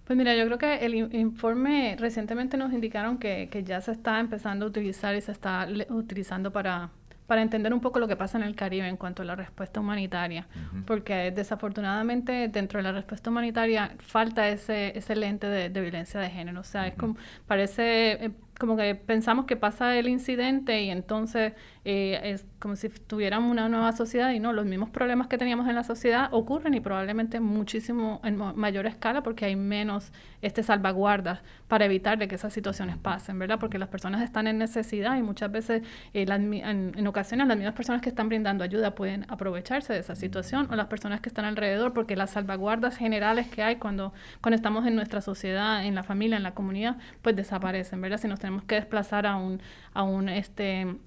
Pues 0.05 0.17
mira, 0.17 0.35
yo 0.35 0.45
creo 0.47 0.59
que 0.59 0.85
el 0.85 0.95
informe 1.15 1.97
recientemente 1.99 2.57
nos 2.57 2.73
indicaron 2.73 3.19
que, 3.19 3.49
que 3.51 3.65
ya 3.65 3.81
se 3.81 3.93
está 3.93 4.21
empezando 4.21 4.67
a 4.67 4.69
utilizar 4.69 5.15
y 5.15 5.21
se 5.23 5.33
está 5.33 5.67
utilizando 5.89 6.53
para, 6.53 6.91
para 7.27 7.41
entender 7.41 7.73
un 7.73 7.81
poco 7.81 7.99
lo 7.99 8.09
que 8.09 8.17
pasa 8.17 8.37
en 8.37 8.45
el 8.45 8.55
Caribe 8.55 8.87
en 8.87 8.97
cuanto 8.97 9.23
a 9.23 9.25
la 9.25 9.35
respuesta 9.35 9.81
humanitaria, 9.81 10.47
porque 10.87 11.31
desafortunadamente 11.31 12.49
dentro 12.49 12.79
de 12.79 12.83
la 12.83 12.93
respuesta 12.93 13.31
humanitaria 13.31 13.97
falta 13.99 14.49
ese, 14.49 14.97
ese 14.97 15.17
lente 15.17 15.47
de, 15.47 15.81
violencia 15.81 16.21
de 16.21 16.29
género, 16.29 16.61
o 16.61 16.65
sea, 16.65 16.87
es 16.87 16.95
como, 16.95 17.17
parece... 17.47 18.33
Como 18.59 18.77
que 18.77 18.95
pensamos 18.95 19.47
que 19.47 19.57
pasa 19.57 19.97
el 19.97 20.09
incidente 20.09 20.83
y 20.83 20.91
entonces 20.91 21.55
eh, 21.85 22.21
es 22.23 22.47
como 22.59 22.77
si 22.77 22.89
tuviéramos 22.89 23.51
una 23.51 23.69
nueva 23.69 23.93
sociedad 23.93 24.31
y 24.31 24.41
no, 24.41 24.55
los 24.55 24.65
mismos 24.65 24.89
problemas 24.89 25.27
que 25.27 25.37
teníamos 25.37 25.69
en 25.69 25.75
la 25.75 25.85
sociedad 25.85 26.29
ocurren 26.33 26.73
y 26.73 26.81
probablemente 26.81 27.39
muchísimo 27.41 28.23
en 28.25 28.39
mayor 28.39 28.87
escala 28.87 29.23
porque 29.23 29.45
hay 29.45 29.55
menos 29.55 30.13
este 30.41 30.63
salvaguardas 30.63 31.41
para 31.69 31.85
evitar 31.85 32.17
de 32.17 32.27
que 32.27 32.37
esas 32.37 32.55
situaciones 32.55 32.97
pasen, 32.97 33.39
¿verdad? 33.39 33.59
Porque 33.59 33.79
las 33.79 33.89
personas 33.89 34.23
están 34.23 34.47
en 34.47 34.57
necesidad 34.57 35.17
y 35.19 35.23
muchas 35.23 35.53
veces 35.53 35.83
eh, 36.15 36.25
en, 36.27 37.07
ocasiones 37.07 37.47
las 37.49 37.57
mismas 37.57 37.75
personas 37.75 38.01
que 38.01 38.09
están 38.09 38.29
brindando 38.29 38.65
ayuda 38.65 38.95
pueden 38.95 39.27
aprovecharse 39.29 39.93
de 39.93 39.99
esa 39.99 40.15
situación 40.15 40.69
o 40.71 40.77
las 40.77 40.87
personas 40.87 41.21
que 41.21 41.29
están 41.29 41.45
alrededor 41.45 41.93
porque 41.93 42.17
las 42.17 42.31
salvaguardas 42.31 42.97
generales 42.97 43.47
que 43.49 43.63
hay 43.63 43.77
cuando, 43.77 44.15
cuando 44.41 44.57
estamos 44.57 44.87
en 44.87 44.97
nuestra 44.97 45.21
sociedad, 45.21 45.85
en 45.85 45.95
la 45.95 46.03
familia, 46.03 46.39
en 46.39 46.43
la 46.43 46.55
comunidad, 46.55 46.97
pues 47.21 47.37
desaparecen, 47.37 48.01
¿verdad? 48.01 48.19
Si 48.19 48.29
nos 48.29 48.41
tenemos 48.45 48.65
que 48.65 48.75
desplazar 48.75 49.27
a 49.27 49.37
un, 49.37 49.63
a 49.95 50.03
un 50.03 50.29
este 50.29 50.99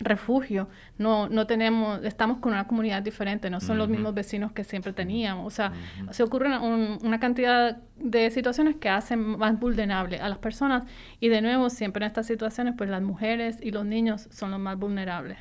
refugio, 0.00 0.68
no, 0.98 1.28
no 1.28 1.46
tenemos, 1.46 2.02
estamos 2.04 2.38
con 2.38 2.52
una 2.52 2.66
comunidad 2.66 3.00
diferente, 3.00 3.48
no 3.48 3.60
son 3.60 3.78
los 3.78 3.88
mismos 3.88 4.12
vecinos 4.12 4.50
que 4.50 4.64
siempre 4.64 4.92
teníamos. 4.92 5.46
O 5.46 5.50
sea, 5.50 5.72
se 6.10 6.24
ocurre 6.24 6.48
una 6.58 7.20
cantidad 7.20 7.78
de 8.00 8.30
situaciones 8.30 8.76
que 8.76 8.88
hacen 8.88 9.38
más 9.38 9.58
vulnerables 9.58 10.20
a 10.20 10.28
las 10.28 10.38
personas. 10.38 10.84
Y 11.20 11.28
de 11.28 11.42
nuevo 11.42 11.70
siempre 11.70 12.04
en 12.04 12.08
estas 12.08 12.26
situaciones 12.26 12.74
pues 12.76 12.90
las 12.90 13.02
mujeres 13.02 13.58
y 13.62 13.70
los 13.70 13.84
niños 13.84 14.28
son 14.30 14.50
los 14.50 14.60
más 14.60 14.78
vulnerables. 14.78 15.38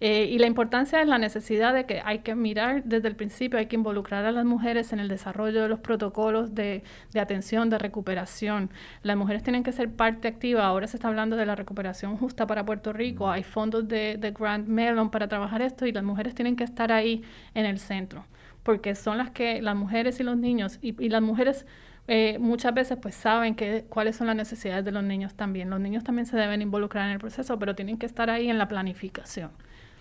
Eh, 0.00 0.28
y 0.30 0.38
la 0.38 0.46
importancia 0.46 1.00
es 1.00 1.08
la 1.08 1.18
necesidad 1.18 1.74
de 1.74 1.86
que 1.86 2.00
hay 2.04 2.20
que 2.20 2.34
mirar 2.34 2.84
desde 2.84 3.08
el 3.08 3.16
principio, 3.16 3.58
hay 3.58 3.66
que 3.66 3.76
involucrar 3.76 4.24
a 4.24 4.32
las 4.32 4.44
mujeres 4.44 4.92
en 4.92 5.00
el 5.00 5.08
desarrollo 5.08 5.62
de 5.62 5.68
los 5.68 5.80
protocolos 5.80 6.54
de, 6.54 6.82
de 7.12 7.20
atención, 7.20 7.70
de 7.70 7.78
recuperación. 7.78 8.70
Las 9.02 9.16
mujeres 9.16 9.42
tienen 9.42 9.62
que 9.62 9.72
ser 9.72 9.90
parte 9.90 10.28
activa, 10.28 10.64
ahora 10.64 10.86
se 10.86 10.96
está 10.96 11.08
hablando 11.08 11.36
de 11.36 11.46
la 11.46 11.54
recuperación 11.54 12.16
justa 12.16 12.46
para 12.46 12.64
Puerto 12.64 12.92
Rico, 12.92 13.30
hay 13.30 13.42
fondos 13.42 13.88
de, 13.88 14.16
de 14.16 14.30
Grant 14.30 14.68
Mellon 14.68 15.10
para 15.10 15.28
trabajar 15.28 15.62
esto 15.62 15.86
y 15.86 15.92
las 15.92 16.04
mujeres 16.04 16.34
tienen 16.34 16.56
que 16.56 16.64
estar 16.64 16.92
ahí 16.92 17.22
en 17.54 17.66
el 17.66 17.78
centro, 17.78 18.24
porque 18.66 18.96
son 18.96 19.16
las 19.16 19.30
que 19.30 19.62
las 19.62 19.76
mujeres 19.76 20.20
y 20.20 20.24
los 20.24 20.36
niños 20.36 20.78
y, 20.82 21.00
y 21.02 21.08
las 21.08 21.22
mujeres 21.22 21.64
eh, 22.08 22.36
muchas 22.40 22.74
veces 22.74 22.98
pues 23.00 23.14
saben 23.14 23.54
que, 23.54 23.86
cuáles 23.88 24.16
son 24.16 24.26
las 24.26 24.34
necesidades 24.34 24.84
de 24.84 24.90
los 24.90 25.04
niños 25.04 25.34
también. 25.34 25.70
Los 25.70 25.80
niños 25.80 26.02
también 26.04 26.26
se 26.26 26.36
deben 26.36 26.60
involucrar 26.60 27.06
en 27.06 27.12
el 27.12 27.18
proceso, 27.18 27.58
pero 27.58 27.76
tienen 27.76 27.96
que 27.96 28.06
estar 28.06 28.28
ahí 28.28 28.48
en 28.48 28.58
la 28.58 28.66
planificación. 28.66 29.50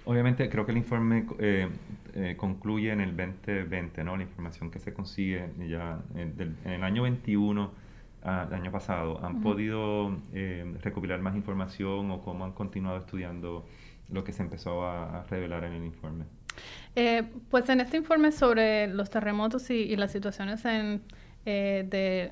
Obviamente 0.06 0.50
creo 0.50 0.66
que 0.66 0.72
el 0.72 0.78
informe 0.78 1.28
eh, 1.40 1.68
eh, 2.16 2.36
concluye 2.38 2.92
en 2.92 3.02
el 3.02 3.16
2020, 3.16 4.04
¿no? 4.04 4.18
La 4.18 4.24
información 4.24 4.72
que 4.72 4.80
se 4.80 4.94
consigue 4.94 5.50
ya 5.68 6.00
en, 6.16 6.58
el 6.66 6.84
año 6.84 7.04
21 7.04 7.86
el 8.26 8.54
año 8.56 8.72
pasado, 8.72 9.24
¿han 9.24 9.42
podido 9.42 10.18
eh, 10.34 10.76
recopilar 10.82 11.22
más 11.22 11.36
información 11.36 12.10
o 12.10 12.22
cómo 12.22 12.44
han 12.44 12.54
continuado 12.54 12.98
estudiando 12.98 13.68
lo 14.10 14.24
que 14.24 14.34
se 14.34 14.42
empezó 14.42 14.84
a, 14.84 15.24
revelar 15.30 15.64
en 15.66 15.74
el 15.74 15.84
informe? 15.84 16.26
Eh, 16.96 17.24
pues 17.50 17.68
en 17.70 17.82
este 17.82 17.98
informe 17.98 18.32
sobre 18.32 18.88
los 18.88 19.10
terremotos 19.10 19.70
y, 19.70 19.96
las 19.96 20.12
situaciones 20.12 20.64
en, 20.66 21.02
eh, 21.46 21.86
de 21.88 22.32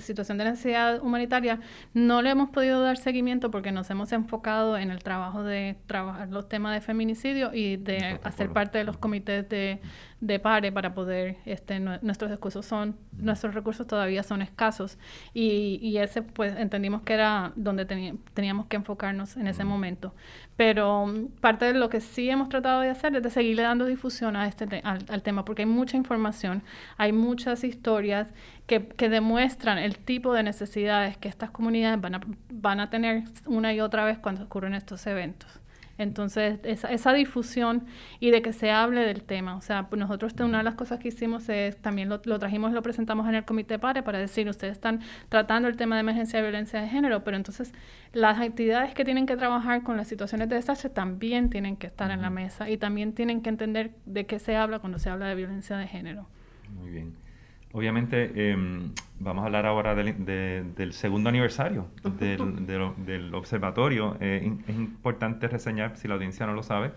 situación 0.00 0.38
de 0.38 0.44
necesidad 0.44 1.02
humanitaria, 1.02 1.60
no 1.94 2.22
le 2.22 2.30
hemos 2.30 2.50
podido 2.50 2.82
dar 2.82 2.96
seguimiento 2.96 3.50
porque 3.50 3.72
nos 3.72 3.88
hemos 3.90 4.12
enfocado 4.12 4.76
en 4.76 4.90
el 4.90 5.02
trabajo 5.02 5.42
de 5.42 5.76
trabajar 5.86 6.28
los 6.28 6.48
temas 6.48 6.74
de 6.74 6.80
feminicidio 6.80 7.52
y 7.54 7.76
de 7.76 8.18
hacer 8.22 8.50
parte 8.52 8.78
de 8.78 8.84
los 8.84 8.98
comités 8.98 9.48
de, 9.48 9.80
de 10.20 10.40
pare 10.40 10.72
para 10.72 10.94
poder, 10.94 11.36
este, 11.44 11.78
nuestros 11.78 12.30
recursos 12.30 12.66
son, 12.66 12.96
nuestros 13.12 13.54
recursos 13.54 13.86
todavía 13.86 14.24
son 14.24 14.42
escasos 14.42 14.98
y, 15.32 15.78
y 15.80 15.98
ese 15.98 16.22
pues 16.22 16.56
entendimos 16.56 17.02
que 17.02 17.12
era 17.14 17.52
donde 17.54 17.84
teníamos 17.86 18.66
que 18.66 18.76
enfocarnos 18.76 19.36
en 19.36 19.46
ese 19.46 19.64
momento. 19.64 20.14
Pero 20.56 21.06
mm, 21.06 21.28
parte 21.40 21.66
de 21.66 21.74
lo 21.74 21.88
que 21.88 22.00
sí 22.00 22.28
hemos 22.28 22.48
tratado 22.48 22.80
de 22.80 22.90
hacer 22.90 23.14
es 23.14 23.22
de 23.22 23.30
seguirle 23.30 23.62
dando 23.62 23.84
difusión 23.84 24.34
a 24.34 24.48
este 24.48 24.66
al, 24.82 25.22
tema, 25.22 25.44
porque 25.44 25.62
hay 25.62 25.66
mucha 25.66 25.96
información, 25.96 26.64
hay 26.96 27.12
muchas 27.12 27.62
historias 27.62 28.28
que, 28.66 28.88
que, 28.88 29.08
demuestran 29.08 29.78
el 29.78 29.98
tipo 29.98 30.34
de 30.34 30.42
necesidades 30.42 31.16
que 31.16 31.28
estas 31.28 31.50
comunidades 31.50 32.00
van 32.00 32.16
a, 32.16 32.20
van 32.50 32.80
a 32.80 32.90
tener 32.90 33.22
una 33.46 33.72
y 33.72 33.80
otra 33.80 34.04
vez 34.04 34.18
cuando 34.18 34.42
ocurren 34.44 34.74
estos 34.74 35.06
eventos. 35.06 35.60
Entonces, 35.98 36.60
esa, 36.62 36.88
esa, 36.92 37.12
difusión 37.12 37.86
y 38.20 38.30
de 38.30 38.40
que 38.40 38.52
se 38.52 38.70
hable 38.70 39.00
del 39.00 39.22
tema. 39.24 39.56
O 39.56 39.60
sea, 39.60 39.88
pues 39.88 39.98
nosotros 39.98 40.32
una 40.40 40.58
de 40.58 40.64
las 40.64 40.76
cosas 40.76 41.00
que 41.00 41.08
hicimos 41.08 41.48
es, 41.48 41.76
también 41.76 42.08
lo, 42.08 42.20
lo 42.24 42.38
trajimos 42.38 42.70
y 42.70 42.74
lo 42.74 42.82
presentamos 42.82 43.28
en 43.28 43.34
el 43.34 43.44
Comité 43.44 43.78
PARE 43.78 44.02
para 44.02 44.18
decir, 44.18 44.48
ustedes 44.48 44.72
están 44.72 45.00
tratando 45.28 45.68
el 45.68 45.76
tema 45.76 45.96
de 45.96 46.00
emergencia 46.00 46.38
de 46.38 46.44
violencia 46.44 46.80
de 46.80 46.88
género, 46.88 47.24
pero 47.24 47.36
entonces 47.36 47.72
las 48.12 48.38
actividades 48.38 48.94
que 48.94 49.04
tienen 49.04 49.26
que 49.26 49.36
trabajar 49.36 49.82
con 49.82 49.96
las 49.96 50.08
situaciones 50.08 50.48
de 50.48 50.56
desastre 50.56 50.88
también 50.88 51.50
tienen 51.50 51.76
que 51.76 51.88
estar 51.88 52.10
en 52.10 52.22
la 52.22 52.30
mesa 52.30 52.70
y 52.70 52.76
también 52.76 53.12
tienen 53.12 53.42
que 53.42 53.48
entender 53.50 53.90
de 54.06 54.26
qué 54.26 54.38
se 54.38 54.56
habla 54.56 54.78
cuando 54.78 54.98
se 54.98 55.10
habla 55.10 55.26
de 55.26 55.34
violencia 55.34 55.76
de 55.76 55.88
género. 55.88 56.26
Muy 56.74 56.90
bien. 56.90 57.27
Obviamente, 57.72 58.50
em, 58.50 58.92
vamos 59.20 59.42
a 59.42 59.46
hablar 59.46 59.66
ahora 59.66 59.94
del, 59.94 60.92
segundo 60.92 61.28
aniversario 61.28 61.86
del, 62.18 63.34
observatorio. 63.34 64.16
Eh, 64.20 64.52
es 64.66 64.76
importante 64.76 65.48
reseñar, 65.48 65.96
si 65.96 66.08
la 66.08 66.14
audiencia 66.14 66.46
no 66.46 66.54
lo 66.54 66.62
sabe, 66.62 66.92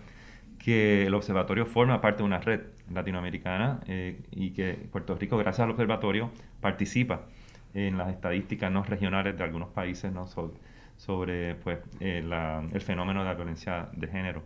que 0.58 1.06
el 1.06 1.14
observatorio 1.14 1.66
forma 1.66 2.00
parte 2.00 2.18
de 2.18 2.24
una 2.24 2.38
red 2.38 2.60
latinoamericana 2.92 3.80
eh, 3.86 4.20
y 4.30 4.50
que 4.50 4.74
Puerto 4.90 5.14
Rico, 5.16 5.36
gracias 5.36 5.64
al 5.64 5.70
observatorio, 5.70 6.30
participa 6.60 7.22
en 7.74 7.98
las 7.98 8.10
estadísticas 8.10 8.70
no 8.70 8.82
regionales 8.82 9.36
de 9.36 9.44
algunos 9.44 9.70
países 9.70 10.12
¿no? 10.12 10.26
sobre, 10.96 11.56
pues, 11.56 11.80
eh, 12.00 12.24
el 12.72 12.80
fenómeno 12.80 13.20
de 13.20 13.26
la 13.26 13.34
violencia 13.34 13.88
de 13.92 14.06
género. 14.06 14.42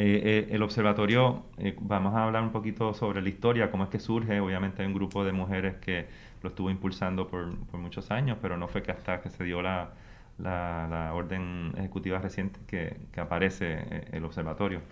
Eh, 0.00 0.46
eh, 0.48 0.54
el 0.54 0.62
observatorio, 0.62 1.42
eh, 1.58 1.76
vamos 1.80 2.14
a 2.14 2.22
hablar 2.22 2.44
un 2.44 2.52
poquito 2.52 2.94
sobre 2.94 3.20
la 3.20 3.28
historia, 3.28 3.68
cómo 3.72 3.82
es 3.82 3.90
que 3.90 3.98
surge. 3.98 4.38
Obviamente 4.38 4.80
hay 4.82 4.86
un 4.86 4.94
grupo 4.94 5.24
de 5.24 5.32
mujeres 5.32 5.76
que 5.78 6.06
lo 6.40 6.50
estuvo 6.50 6.70
impulsando 6.70 7.26
por, 7.26 7.46
muchos 7.76 8.12
años, 8.12 8.38
pero 8.40 8.56
no 8.56 8.68
fue 8.68 8.82
que 8.82 8.92
hasta 8.92 9.20
que 9.20 9.28
se 9.28 9.42
dio 9.42 9.60
la, 9.60 9.90
la, 10.38 11.10
orden 11.14 11.72
ejecutiva 11.76 12.20
reciente 12.20 12.60
que, 12.68 12.96
que 13.12 13.20
aparece 13.20 14.06
el 14.12 14.24
observatorio. 14.24 14.82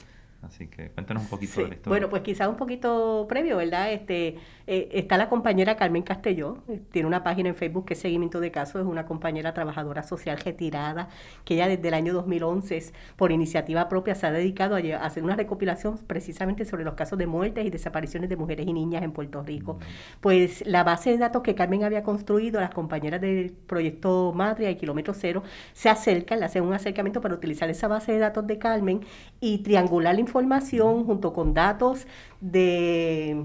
Así 0.43 0.69
que 0.69 0.91
cuéntanos 0.91 1.25
un 1.25 1.29
poquito 1.29 1.61
de 1.61 1.69
la 1.69 1.75
historia. 1.75 1.89
Bueno, 1.89 2.09
pues 2.09 2.23
quizás 2.23 2.49
un 2.49 2.57
poquito 2.57 3.27
previo, 3.29 3.57
¿verdad? 3.57 3.93
Este, 3.93 4.37
eh, 4.67 4.89
está 4.93 5.17
la 5.17 5.29
compañera 5.29 5.77
Carmen 5.77 6.03
Castelló, 6.03 6.59
eh, 6.69 6.81
tiene 6.93 7.09
una 7.09 7.25
página 7.25 7.49
en 7.49 7.57
Facebook 7.57 7.87
que 7.87 7.95
es 7.95 8.01
Seguimiento 8.01 8.39
de 8.39 8.51
Casos, 8.51 8.83
es 8.83 8.87
una 8.87 9.07
compañera 9.07 9.55
trabajadora 9.55 10.03
social 10.03 10.39
retirada, 10.39 11.09
que 11.45 11.55
ella 11.55 11.69
desde 11.69 11.89
el 11.89 11.95
año 11.95 12.15
2011, 12.15 12.93
por 13.17 13.33
iniciativa 13.33 13.89
propia, 13.89 14.15
se 14.15 14.27
ha 14.27 14.31
dedicado 14.31 14.77
a, 14.77 14.79
hacer 15.05 15.25
una 15.25 15.35
recopilación 15.35 15.99
precisamente 16.07 16.65
sobre 16.65 16.85
los 16.85 16.95
casos 16.95 17.19
de 17.19 17.27
muertes 17.27 17.67
y 17.67 17.71
desapariciones 17.71 18.29
de 18.29 18.37
mujeres 18.37 18.67
y 18.67 18.73
niñas 18.73 19.03
en 19.03 19.13
Puerto 19.13 19.43
Rico. 19.43 19.75
Mm. 19.75 20.21
Pues 20.21 20.65
la 20.67 20.85
base 20.85 21.11
de 21.11 21.19
datos 21.19 21.43
que 21.43 21.55
Carmen 21.55 21.83
había 21.83 22.03
construido, 22.05 22.61
las 22.61 22.71
compañeras 22.71 23.21
del 23.21 23.53
proyecto 23.53 24.33
Matria 24.33 24.71
y 24.71 24.77
Kilómetro 24.77 25.13
Cero, 25.15 25.43
se 25.73 25.89
acercan, 25.89 26.39
le 26.39 26.47
hacen 26.47 26.63
un 26.63 26.73
acercamiento 26.73 27.21
para 27.21 27.35
utilizar 27.35 27.69
esa 27.69 27.89
base 27.89 28.13
de 28.13 28.19
datos 28.19 28.47
de 28.47 28.59
Carmen 28.59 29.01
y 29.41 29.59
triangular 29.59 30.15
la 30.15 30.21
información 30.21 30.36
información 30.37 31.05
junto 31.05 31.33
con 31.33 31.55
datos 31.55 32.07
de, 32.41 33.45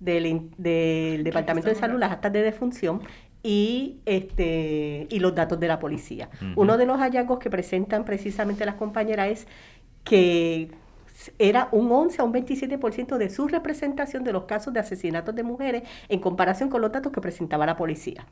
del, 0.00 0.50
Departamento 1.24 1.68
de 1.68 1.74
Salud, 1.74 1.98
las 1.98 2.12
actas 2.12 2.32
de 2.32 2.42
defunción 2.42 3.02
y, 3.42 3.98
este, 4.06 5.06
y 5.10 5.18
los 5.20 5.34
datos 5.34 5.60
de 5.60 5.68
la 5.68 5.78
policía. 5.78 6.30
Uno 6.56 6.78
de 6.78 6.86
los 6.86 6.98
hallazgos 6.98 7.38
que 7.38 7.50
presentan 7.50 8.04
precisamente 8.04 8.64
las 8.64 8.76
compañeras 8.76 9.28
es 9.28 9.46
que 10.04 10.70
era 11.38 11.68
un 11.72 11.90
11 11.90 12.20
a 12.20 12.24
un 12.24 12.32
27% 12.32 13.16
de 13.16 13.30
su 13.30 13.48
representación 13.48 14.24
de 14.24 14.32
los 14.32 14.44
casos 14.44 14.72
de 14.72 14.80
asesinatos 14.80 15.34
de 15.34 15.42
mujeres 15.42 15.82
en 16.08 16.20
comparación 16.20 16.68
con 16.68 16.80
los 16.80 16.92
datos 16.92 17.12
que 17.12 17.20
presentaba 17.20 17.66
la 17.66 17.76
policía. 17.76 18.26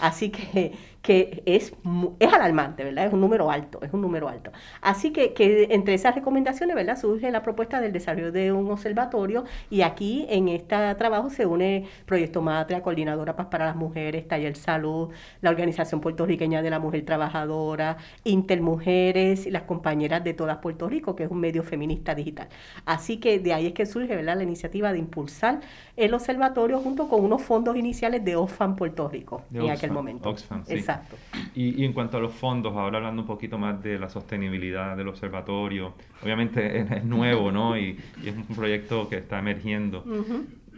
Así 0.00 0.30
que, 0.30 0.72
que 1.02 1.42
es, 1.46 1.72
es 2.18 2.32
alarmante, 2.32 2.84
¿verdad? 2.84 3.06
Es 3.06 3.12
un 3.12 3.20
número 3.20 3.50
alto, 3.50 3.80
es 3.82 3.92
un 3.92 4.00
número 4.00 4.28
alto. 4.28 4.50
Así 4.80 5.12
que, 5.12 5.34
que 5.34 5.68
entre 5.70 5.94
esas 5.94 6.14
recomendaciones, 6.14 6.74
¿verdad? 6.74 6.98
Surge 6.98 7.30
la 7.30 7.42
propuesta 7.42 7.80
del 7.80 7.92
desarrollo 7.92 8.32
de 8.32 8.52
un 8.52 8.70
observatorio 8.70 9.44
y 9.70 9.82
aquí 9.82 10.26
en 10.28 10.48
este 10.48 10.76
trabajo 10.96 11.30
se 11.30 11.46
une 11.46 11.86
Proyecto 12.06 12.42
Matria, 12.42 12.82
Coordinadora 12.82 13.36
Paz 13.36 13.46
para 13.50 13.66
las 13.66 13.76
Mujeres, 13.76 14.26
Taller 14.26 14.56
Salud, 14.56 15.10
la 15.40 15.50
Organización 15.50 16.00
Puertorriqueña 16.00 16.62
de 16.62 16.70
la 16.70 16.78
Mujer 16.78 17.04
Trabajadora, 17.04 17.98
Intermujeres 18.24 19.46
y 19.46 19.50
las 19.50 19.62
compañeras 19.62 20.24
de 20.24 20.34
todas 20.34 20.58
Puerto 20.58 20.88
Rico, 20.88 21.14
que 21.14 21.24
es 21.24 21.30
un 21.30 21.40
medio 21.40 21.62
feminista 21.62 22.05
digital. 22.14 22.48
Así 22.84 23.18
que 23.18 23.38
de 23.38 23.54
ahí 23.54 23.66
es 23.66 23.72
que 23.72 23.86
surge 23.86 24.14
¿verdad? 24.14 24.36
la 24.36 24.42
iniciativa 24.42 24.92
de 24.92 24.98
impulsar 24.98 25.60
el 25.96 26.14
observatorio 26.14 26.78
junto 26.80 27.08
con 27.08 27.24
unos 27.24 27.42
fondos 27.42 27.76
iniciales 27.76 28.24
de 28.24 28.36
Oxfam 28.36 28.76
Puerto 28.76 29.08
Rico 29.08 29.42
en 29.52 29.70
aquel 29.70 29.90
momento. 29.90 30.28
Oxfam, 30.28 30.64
sí. 30.64 30.74
Exacto. 30.74 31.16
Y, 31.54 31.84
en 31.84 31.92
cuanto 31.92 32.18
a 32.18 32.20
los 32.20 32.32
fondos, 32.32 32.74
ahora 32.76 32.98
hablando 32.98 33.22
un 33.22 33.28
poquito 33.28 33.58
más 33.58 33.82
de 33.82 33.98
la 33.98 34.08
sostenibilidad 34.08 34.96
del 34.96 35.08
observatorio, 35.08 35.94
obviamente 36.22 36.80
es, 36.80 37.04
nuevo, 37.04 37.50
¿no? 37.50 37.78
Y, 37.78 37.98
es 38.24 38.34
un 38.36 38.54
proyecto 38.54 39.08
que 39.08 39.18
está 39.18 39.38
emergiendo. 39.38 40.04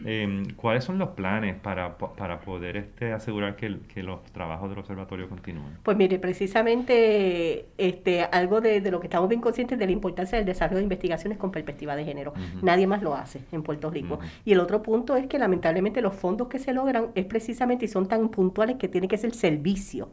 Em, 0.05 0.45
¿Cuáles 0.55 0.83
son 0.83 0.97
los 0.97 1.09
planes 1.09 1.55
para, 1.55 1.97
para 1.97 2.39
poder 2.39 2.77
este, 2.77 3.11
asegurar 3.11 3.55
que, 3.55 3.79
que, 3.93 4.01
los 4.01 4.23
trabajos 4.31 4.69
del 4.69 4.79
observatorio 4.79 5.27
continúen? 5.27 5.77
Pues 5.83 5.97
mire, 5.97 6.19
precisamente 6.19 7.67
este, 7.77 8.23
algo 8.23 8.61
de, 8.61 8.79
lo 8.91 8.99
que 8.99 9.07
estamos 9.07 9.27
bien 9.27 9.41
conscientes 9.41 9.77
de 9.77 9.85
la 9.85 9.91
importancia 9.91 10.37
del 10.37 10.45
desarrollo 10.45 10.77
de 10.77 10.83
investigaciones 10.83 11.37
con 11.37 11.51
perspectiva 11.51 11.95
de 11.95 12.05
género. 12.05 12.33
Nadie 12.61 12.87
más 12.87 13.01
lo 13.01 13.15
hace 13.15 13.41
en 13.51 13.63
Puerto 13.63 13.89
Rico. 13.89 14.19
Y 14.45 14.53
el 14.53 14.59
otro 14.59 14.81
punto 14.81 15.15
es 15.15 15.27
que 15.27 15.37
lamentablemente 15.37 16.01
los 16.01 16.15
fondos 16.15 16.47
que 16.47 16.59
se 16.59 16.73
logran 16.73 17.07
es 17.15 17.25
precisamente 17.25 17.85
y 17.85 17.87
son 17.87 18.07
tan 18.07 18.29
puntuales 18.29 18.77
que 18.77 18.87
tiene 18.87 19.07
que 19.07 19.17
ser 19.17 19.33
servicio 19.33 20.09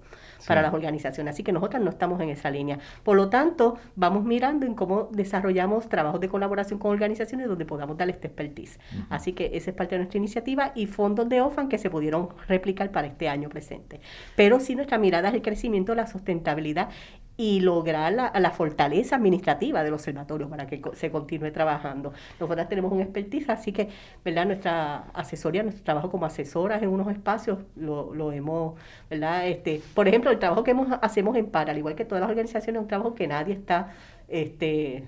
para 0.47 0.63
las 0.63 0.73
organizaciones. 0.75 1.35
Así 1.35 1.43
que 1.43 1.53
nosotras 1.53 1.83
no 1.83 1.91
estamos 1.91 2.21
en 2.21 2.31
esa 2.31 2.51
línea. 2.51 2.79
Por 3.03 3.17
lo 3.17 3.29
tanto, 3.29 3.79
vamos 3.95 4.25
mirando 4.25 4.67
en 4.67 4.75
cómo 4.75 5.09
desarrollamos 5.13 5.89
trabajos 5.89 6.21
de 6.21 6.29
colaboración 6.29 6.79
con 6.79 6.91
organizaciones 6.91 7.49
donde 7.49 7.65
podamos 7.65 7.97
dar 7.97 8.09
este 8.11 8.29
expertise. 8.29 8.79
Así 9.11 9.33
que 9.33 9.51
esa 9.55 9.71
es 9.71 9.77
parte 9.77 9.95
de 9.95 10.01
nuestra 10.01 10.19
iniciativa 10.19 10.73
y 10.75 10.87
fondos 10.87 11.29
de 11.29 11.41
OFAN 11.41 11.69
que 11.69 11.79
se 11.79 11.91
pudieron 11.91 12.29
replicar 12.49 12.91
para 12.91 13.07
este 13.07 13.29
año 13.29 13.49
presente. 13.49 14.01
Pero 14.35 14.61
sí 14.61 14.75
nuestra 14.75 14.99
mirada 14.99 15.29
es 15.29 15.35
el 15.35 15.43
crecimiento, 15.43 15.95
la 15.95 16.07
sustentabilidad 16.07 16.89
y 17.37 17.61
lograr 17.61 18.13
la, 18.13 18.33
la, 18.39 18.51
fortaleza 18.51 19.17
administrativa 19.17 19.83
del 19.83 19.93
observatorio 19.93 20.49
para 20.49 20.67
que 20.67 20.81
se 20.95 21.11
continúe 21.11 21.53
trabajando. 21.53 22.13
Nosotras 22.41 22.69
tenemos 22.69 22.93
un 22.93 23.01
expertise, 23.01 23.51
así 23.51 23.73
que 23.73 23.89
¿verdad? 24.25 24.47
nuestra 24.47 25.09
asesoría, 25.13 25.63
nuestro 25.63 25.85
trabajo 25.85 26.11
como 26.11 26.25
asesoras 26.27 26.83
en 26.83 26.89
unos 26.89 27.09
espacios 27.11 27.59
lo, 27.77 28.15
lo 28.15 28.33
hemos, 28.33 28.75
¿verdad? 29.11 29.47
Este, 29.49 29.83
por 29.95 30.09
ejemplo, 30.09 30.31
el 30.31 30.39
trabajo 30.39 30.65
que 30.65 30.71
hemos, 30.71 30.89
hacemos 31.03 31.37
en 31.37 31.47
PAR, 31.47 31.69
al 31.69 31.79
igual 31.79 31.95
que 31.95 32.05
todas 32.05 32.21
las 32.21 32.31
organizaciones, 32.31 32.79
es 32.79 32.83
un 32.83 32.89
trabajo 32.89 33.15
que 33.15 33.27
nadie 33.27 33.55
está 33.55 33.93
este, 34.29 35.05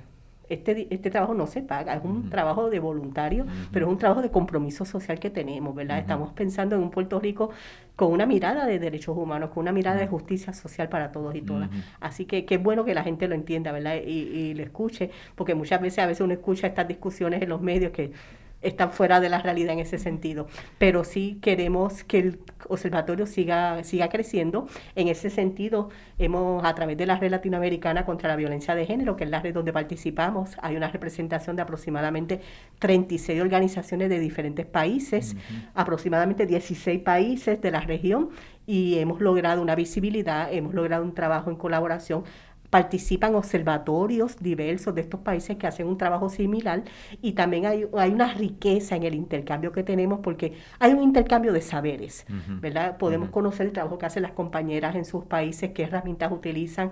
este, 0.48 0.86
este 0.90 1.10
trabajo 1.10 1.34
no 1.34 1.46
se 1.46 1.62
paga, 1.62 1.94
es 1.94 2.04
un 2.04 2.30
trabajo 2.30 2.70
de 2.70 2.78
voluntario, 2.80 3.46
pero 3.72 3.86
es 3.86 3.92
un 3.92 3.98
trabajo 3.98 4.22
de 4.22 4.30
compromiso 4.30 4.84
social 4.84 5.18
que 5.18 5.30
tenemos, 5.30 5.74
¿verdad? 5.74 5.98
Estamos 5.98 6.32
pensando 6.32 6.76
en 6.76 6.82
un 6.82 6.90
Puerto 6.90 7.20
Rico 7.20 7.50
con 7.96 8.12
una 8.12 8.26
mirada 8.26 8.66
de 8.66 8.78
derechos 8.78 9.16
humanos, 9.16 9.50
con 9.50 9.62
una 9.62 9.72
mirada 9.72 9.96
de 9.98 10.06
justicia 10.06 10.52
social 10.52 10.88
para 10.88 11.10
todos 11.10 11.34
y 11.34 11.42
todas. 11.42 11.68
Así 12.00 12.24
que 12.24 12.44
qué 12.44 12.58
bueno 12.58 12.84
que 12.84 12.94
la 12.94 13.02
gente 13.02 13.26
lo 13.28 13.34
entienda, 13.34 13.72
¿verdad? 13.72 13.96
Y, 14.04 14.10
y 14.10 14.54
lo 14.54 14.62
escuche, 14.62 15.10
porque 15.34 15.54
muchas 15.54 15.80
veces 15.80 15.98
a 15.98 16.06
veces 16.06 16.20
uno 16.20 16.32
escucha 16.32 16.66
estas 16.66 16.86
discusiones 16.86 17.42
en 17.42 17.48
los 17.48 17.60
medios 17.60 17.92
que 17.92 18.12
están 18.62 18.92
fuera 18.92 19.20
de 19.20 19.28
la 19.28 19.38
realidad 19.38 19.72
en 19.72 19.80
ese 19.80 19.98
sentido. 19.98 20.46
Pero 20.78 21.04
sí 21.04 21.38
queremos 21.42 22.04
que 22.04 22.18
el 22.18 22.40
observatorio 22.68 23.26
siga, 23.26 23.82
siga 23.84 24.08
creciendo. 24.08 24.66
En 24.94 25.08
ese 25.08 25.30
sentido, 25.30 25.90
hemos, 26.18 26.64
a 26.64 26.74
través 26.74 26.96
de 26.96 27.06
la 27.06 27.16
red 27.16 27.30
latinoamericana 27.30 28.04
contra 28.04 28.28
la 28.28 28.36
violencia 28.36 28.74
de 28.74 28.86
género, 28.86 29.16
que 29.16 29.24
es 29.24 29.30
la 29.30 29.40
red 29.40 29.54
donde 29.54 29.72
participamos, 29.72 30.56
hay 30.60 30.76
una 30.76 30.88
representación 30.88 31.56
de 31.56 31.62
aproximadamente 31.62 32.40
36 32.78 33.40
organizaciones 33.40 34.08
de 34.08 34.18
diferentes 34.18 34.66
países, 34.66 35.36
aproximadamente 35.74 36.46
16 36.46 37.00
países 37.00 37.60
de 37.60 37.70
la 37.70 37.80
región, 37.80 38.30
y 38.66 38.98
hemos 38.98 39.22
logrado 39.22 39.62
una 39.62 39.74
visibilidad, 39.74 40.52
hemos 40.52 40.74
logrado 40.74 41.02
un 41.02 41.14
trabajo 41.14 41.48
en 41.48 41.56
colaboración 41.56 42.24
participan 42.70 43.34
observatorios 43.34 44.36
diversos 44.40 44.94
de 44.94 45.00
estos 45.00 45.20
países 45.20 45.56
que 45.56 45.66
hacen 45.66 45.86
un 45.86 45.96
trabajo 45.96 46.28
similar 46.28 46.82
y 47.22 47.32
también 47.32 47.66
hay, 47.66 47.86
hay 47.96 48.10
una 48.12 48.32
riqueza 48.34 48.96
en 48.96 49.04
el 49.04 49.14
intercambio 49.14 49.72
que 49.72 49.82
tenemos 49.82 50.20
porque 50.20 50.54
hay 50.78 50.92
un 50.92 51.02
intercambio 51.02 51.52
de 51.52 51.62
saberes, 51.62 52.26
¿verdad? 52.60 52.98
Podemos 52.98 53.30
conocer 53.30 53.66
el 53.66 53.72
trabajo 53.72 53.98
que 53.98 54.06
hacen 54.06 54.22
las 54.22 54.32
compañeras 54.32 54.96
en 54.96 55.04
sus 55.04 55.24
países, 55.24 55.70
qué 55.72 55.84
herramientas 55.84 56.30
utilizan, 56.30 56.90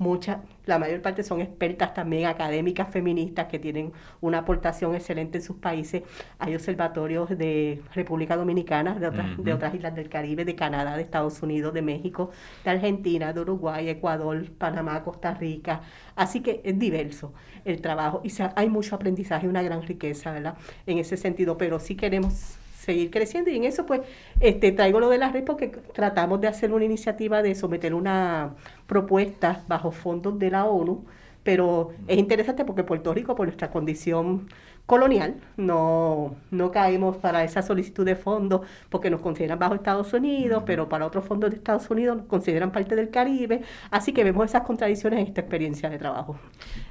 muchas, 0.00 0.38
la 0.64 0.78
mayor 0.78 1.02
parte 1.02 1.22
son 1.22 1.40
expertas 1.40 1.92
también 1.92 2.26
académicas 2.26 2.88
feministas 2.88 3.46
que 3.48 3.58
tienen 3.58 3.92
una 4.22 4.38
aportación 4.38 4.94
excelente 4.94 5.38
en 5.38 5.44
sus 5.44 5.56
países. 5.56 6.02
Hay 6.38 6.54
observatorios 6.54 7.28
de 7.36 7.82
República 7.94 8.36
Dominicana, 8.36 8.94
de 8.98 9.06
otras, 9.06 9.36
de 9.36 9.52
otras 9.52 9.74
islas 9.74 9.94
del 9.94 10.08
Caribe, 10.08 10.46
de 10.46 10.54
Canadá, 10.54 10.96
de 10.96 11.02
Estados 11.02 11.42
Unidos, 11.42 11.74
de 11.74 11.82
México, 11.82 12.30
de 12.64 12.70
Argentina, 12.70 13.32
de 13.34 13.40
Uruguay, 13.40 13.90
Ecuador, 13.90 14.50
Panamá, 14.52 15.04
Costa 15.04 15.34
Rica. 15.34 15.82
Así 16.16 16.40
que 16.40 16.62
es 16.64 16.78
diverso 16.78 17.34
el 17.66 17.82
trabajo 17.82 18.22
y 18.24 18.32
hay 18.56 18.70
mucho 18.70 18.96
aprendizaje, 18.96 19.48
una 19.48 19.62
gran 19.62 19.82
riqueza, 19.82 20.32
¿verdad? 20.32 20.56
En 20.86 20.96
ese 20.96 21.18
sentido, 21.18 21.58
pero 21.58 21.78
sí 21.78 21.94
queremos 21.94 22.58
seguir 22.80 23.10
creciendo. 23.10 23.50
Y 23.50 23.56
en 23.56 23.64
eso 23.64 23.86
pues 23.86 24.00
este 24.40 24.72
traigo 24.72 25.00
lo 25.00 25.08
de 25.10 25.18
la 25.18 25.30
red 25.30 25.44
porque 25.44 25.68
tratamos 25.68 26.40
de 26.40 26.48
hacer 26.48 26.72
una 26.72 26.84
iniciativa 26.84 27.42
de 27.42 27.54
someter 27.54 27.94
una 27.94 28.54
propuesta 28.86 29.64
bajo 29.68 29.92
fondos 29.92 30.38
de 30.38 30.50
la 30.50 30.64
ONU, 30.64 31.04
pero 31.42 31.92
es 32.08 32.18
interesante 32.18 32.64
porque 32.64 32.84
Puerto 32.84 33.12
Rico 33.14 33.34
por 33.34 33.46
nuestra 33.46 33.70
condición 33.70 34.48
colonial, 34.86 35.36
no, 35.56 36.34
no 36.50 36.72
caemos 36.72 37.16
para 37.18 37.44
esa 37.44 37.62
solicitud 37.62 38.04
de 38.04 38.16
fondos 38.16 38.62
porque 38.88 39.08
nos 39.08 39.20
consideran 39.20 39.56
bajo 39.56 39.76
Estados 39.76 40.12
Unidos, 40.12 40.64
pero 40.66 40.88
para 40.88 41.06
otros 41.06 41.24
fondos 41.24 41.50
de 41.50 41.58
Estados 41.58 41.88
Unidos 41.90 42.16
nos 42.16 42.26
consideran 42.26 42.72
parte 42.72 42.96
del 42.96 43.08
Caribe, 43.08 43.62
así 43.92 44.12
que 44.12 44.24
vemos 44.24 44.46
esas 44.46 44.62
contradicciones 44.62 45.20
en 45.20 45.26
esta 45.28 45.42
experiencia 45.42 45.88
de 45.88 45.98
trabajo. 45.98 46.40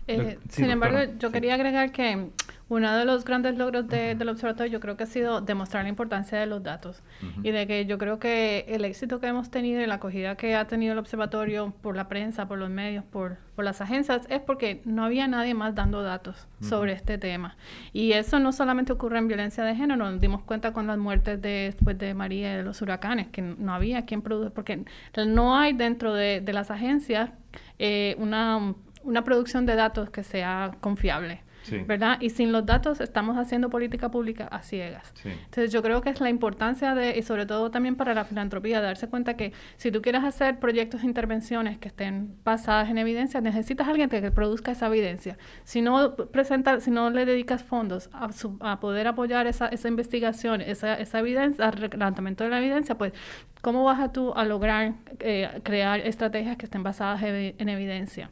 Eh, 0.07 0.39
sin 0.47 0.69
embargo, 0.69 1.11
yo 1.19 1.29
quería 1.33 1.55
agregar 1.55 1.91
que 1.91 2.29
uno 2.69 2.95
de 2.95 3.03
los 3.03 3.25
grandes 3.25 3.57
logros 3.57 3.87
del 3.87 4.29
observatorio 4.29 4.71
yo 4.71 4.79
creo 4.79 4.95
que 4.95 5.03
ha 5.03 5.07
sido 5.07 5.41
demostrar 5.41 5.83
la 5.83 5.89
importancia 5.89 6.37
de 6.37 6.45
los 6.45 6.61
datos 6.61 7.01
y 7.43 7.49
de 7.49 7.65
que 7.65 7.87
yo 7.87 7.97
creo 7.97 8.19
que 8.19 8.65
el 8.67 8.85
éxito 8.85 9.19
que 9.19 9.27
hemos 9.27 9.49
tenido 9.49 9.81
y 9.81 9.87
la 9.87 9.95
acogida 9.95 10.35
que 10.35 10.55
ha 10.55 10.67
tenido 10.67 10.93
el 10.93 10.99
observatorio 10.99 11.73
por 11.81 11.95
la 11.95 12.07
prensa, 12.07 12.47
por 12.47 12.59
los 12.59 12.69
medios, 12.69 13.03
por, 13.03 13.37
por 13.55 13.65
las 13.65 13.81
agencias, 13.81 14.27
es 14.29 14.39
porque 14.39 14.81
no 14.85 15.03
había 15.03 15.27
nadie 15.27 15.55
más 15.55 15.73
dando 15.73 16.03
datos 16.03 16.47
sobre 16.61 16.93
este 16.93 17.17
tema. 17.17 17.57
Y 17.91 18.11
eso 18.11 18.39
no 18.39 18.51
solamente 18.51 18.93
ocurre 18.93 19.17
en 19.17 19.27
violencia 19.27 19.63
de 19.63 19.75
género, 19.75 20.11
nos 20.11 20.21
dimos 20.21 20.43
cuenta 20.43 20.71
con 20.71 20.85
las 20.85 20.97
muertes 20.99 21.41
de, 21.41 21.71
después 21.73 21.97
de 21.97 22.13
María 22.13 22.53
y 22.53 22.57
de 22.57 22.63
los 22.63 22.81
huracanes, 22.83 23.29
que 23.29 23.41
no 23.41 23.73
había 23.73 24.05
quien 24.05 24.21
produce, 24.21 24.51
porque 24.51 24.85
no 25.25 25.57
hay 25.57 25.73
dentro 25.73 26.13
de, 26.13 26.43
las 26.49 26.71
agencias 26.71 27.31
eh, 27.77 28.15
una, 28.17 28.73
una 29.03 29.23
producción 29.23 29.65
de 29.65 29.75
datos 29.75 30.09
que 30.09 30.23
sea 30.23 30.71
confiable. 30.81 31.41
¿Verdad? 31.85 32.17
Y 32.19 32.29
sin 32.29 32.51
los 32.51 32.65
datos 32.65 33.01
estamos 33.01 33.37
haciendo 33.37 33.69
política 33.69 34.09
pública 34.09 34.47
a 34.47 34.61
ciegas. 34.61 35.13
Entonces 35.23 35.71
yo 35.71 35.81
creo 35.81 36.01
que 36.01 36.09
es 36.09 36.21
la 36.21 36.29
importancia 36.29 36.95
de, 36.95 37.17
y 37.17 37.23
sobre 37.23 37.45
todo 37.45 37.71
también 37.71 37.95
para 37.95 38.13
la 38.13 38.25
filantropía, 38.25 38.81
darse 38.81 39.07
cuenta 39.07 39.35
que 39.35 39.53
si 39.77 39.91
tú 39.91 40.01
quieres 40.01 40.23
hacer 40.23 40.59
proyectos 40.59 41.01
de 41.01 41.07
intervenciones 41.07 41.77
que 41.77 41.89
estén 41.89 42.35
basadas 42.43 42.89
en 42.89 42.97
evidencia, 42.97 43.41
necesitas 43.41 43.87
a 43.87 43.91
alguien 43.91 44.09
que, 44.09 44.29
produzca 44.29 44.71
esa 44.71 44.87
evidencia. 44.87 45.37
Si 45.63 45.81
no 45.81 46.15
presenta, 46.15 46.79
si 46.81 46.91
no 46.91 47.09
le 47.09 47.25
dedicas 47.25 47.63
fondos 47.63 48.09
a, 48.13 48.29
a 48.59 48.79
poder 48.79 49.07
apoyar 49.07 49.47
esa, 49.47 49.67
esa 49.67 49.87
investigación, 49.87 50.61
esa, 50.61 50.95
esa 50.95 51.19
evidencia, 51.19 51.67
al 51.67 51.79
levantamiento 51.79 52.43
de 52.43 52.49
la 52.51 52.59
evidencia, 52.59 52.95
pues 52.95 53.13
¿cómo 53.61 53.83
vas 53.83 53.99
a 53.99 54.11
tú 54.11 54.33
a 54.35 54.45
lograr 54.45 54.93
eh, 55.19 55.61
crear 55.63 55.99
estrategias 56.01 56.57
que 56.57 56.65
estén 56.65 56.83
basadas 56.83 57.21
en 57.23 57.69
evidencia? 57.69 58.29